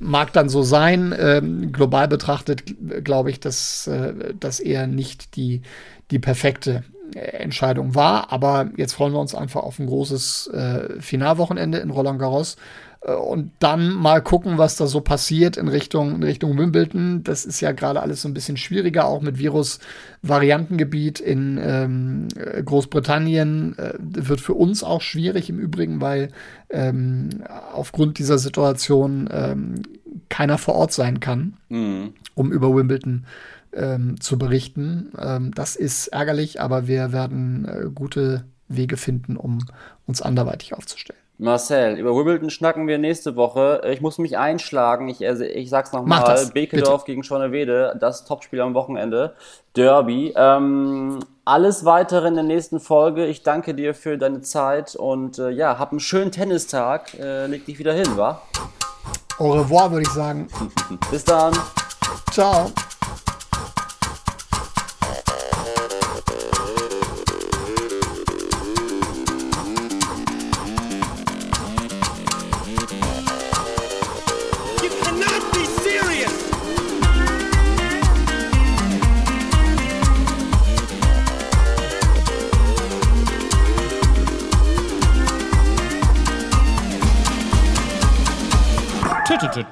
mag 0.00 0.32
dann 0.32 0.48
so 0.48 0.62
sein. 0.62 1.14
Ähm, 1.18 1.72
global 1.72 2.08
betrachtet 2.08 2.64
glaube 3.04 3.30
ich, 3.30 3.40
dass 3.40 3.86
äh, 3.86 4.34
das 4.38 4.60
eher 4.60 4.86
nicht 4.86 5.36
die, 5.36 5.62
die 6.10 6.18
perfekte 6.18 6.84
äh, 7.14 7.18
Entscheidung 7.18 7.94
war. 7.94 8.32
Aber 8.32 8.70
jetzt 8.76 8.92
freuen 8.92 9.12
wir 9.12 9.20
uns 9.20 9.34
einfach 9.34 9.62
auf 9.62 9.78
ein 9.78 9.86
großes 9.86 10.48
äh, 10.48 11.00
Finalwochenende 11.00 11.78
in 11.78 11.90
Roland 11.90 12.18
Garros. 12.18 12.56
Äh, 13.02 13.12
und 13.12 13.52
dann 13.58 13.92
mal 13.92 14.22
gucken, 14.22 14.58
was 14.58 14.76
da 14.76 14.86
so 14.86 15.00
passiert 15.00 15.56
in 15.56 15.68
Richtung, 15.68 16.16
in 16.16 16.22
Richtung 16.22 16.58
Wimbledon. 16.58 17.22
Das 17.24 17.44
ist 17.44 17.60
ja 17.60 17.72
gerade 17.72 18.02
alles 18.02 18.22
so 18.22 18.28
ein 18.28 18.34
bisschen 18.34 18.56
schwieriger, 18.56 19.06
auch 19.06 19.20
mit 19.20 19.38
Virus-Variantengebiet 19.38 21.20
in 21.20 21.58
ähm, 21.62 22.28
Großbritannien. 22.64 23.78
Äh, 23.78 23.94
wird 23.98 24.40
für 24.40 24.54
uns 24.54 24.82
auch 24.82 25.02
schwierig 25.02 25.50
im 25.50 25.58
Übrigen, 25.58 26.00
weil 26.00 26.30
ähm, 26.70 27.44
aufgrund 27.72 28.18
dieser 28.18 28.38
Situation 28.38 29.28
ähm, 29.32 29.82
keiner 30.28 30.58
vor 30.58 30.74
Ort 30.74 30.92
sein 30.92 31.20
kann, 31.20 31.54
mhm. 31.68 32.12
um 32.34 32.52
über 32.52 32.74
Wimbledon 32.74 33.24
ähm, 33.72 34.20
zu 34.20 34.38
berichten. 34.38 35.12
Ähm, 35.18 35.54
das 35.54 35.76
ist 35.76 36.08
ärgerlich, 36.08 36.60
aber 36.60 36.86
wir 36.86 37.12
werden 37.12 37.66
äh, 37.66 37.90
gute 37.94 38.44
Wege 38.68 38.96
finden, 38.96 39.36
um 39.36 39.64
uns 40.06 40.20
anderweitig 40.20 40.74
aufzustellen. 40.74 41.20
Marcel, 41.40 41.98
über 41.98 42.16
Wimbledon 42.16 42.50
schnacken 42.50 42.88
wir 42.88 42.98
nächste 42.98 43.36
Woche. 43.36 43.80
Ich 43.92 44.00
muss 44.00 44.18
mich 44.18 44.36
einschlagen. 44.36 45.08
Ich, 45.08 45.24
also, 45.24 45.44
ich 45.44 45.70
sag's 45.70 45.92
nochmal. 45.92 46.46
Bekedorf 46.52 47.04
gegen 47.04 47.22
Schonewede, 47.22 47.96
das 48.00 48.24
Topspiel 48.24 48.60
am 48.60 48.74
Wochenende. 48.74 49.34
Derby. 49.76 50.34
Ähm, 50.36 51.20
alles 51.44 51.84
weitere 51.84 52.26
in 52.26 52.34
der 52.34 52.42
nächsten 52.42 52.80
Folge. 52.80 53.26
Ich 53.26 53.44
danke 53.44 53.74
dir 53.74 53.94
für 53.94 54.18
deine 54.18 54.40
Zeit 54.40 54.96
und 54.96 55.38
äh, 55.38 55.50
ja, 55.50 55.78
hab 55.78 55.92
einen 55.92 56.00
schönen 56.00 56.32
Tennistag. 56.32 57.14
Äh, 57.14 57.46
leg 57.46 57.64
dich 57.64 57.78
wieder 57.78 57.92
hin, 57.92 58.16
wa? 58.16 58.42
Au 59.38 59.52
revoir, 59.52 59.92
würde 59.92 60.02
ich 60.02 60.10
sagen. 60.12 60.48
Bis 61.10 61.24
dann. 61.24 61.56
Ciao. 62.32 62.72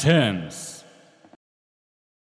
terms. 0.07 0.66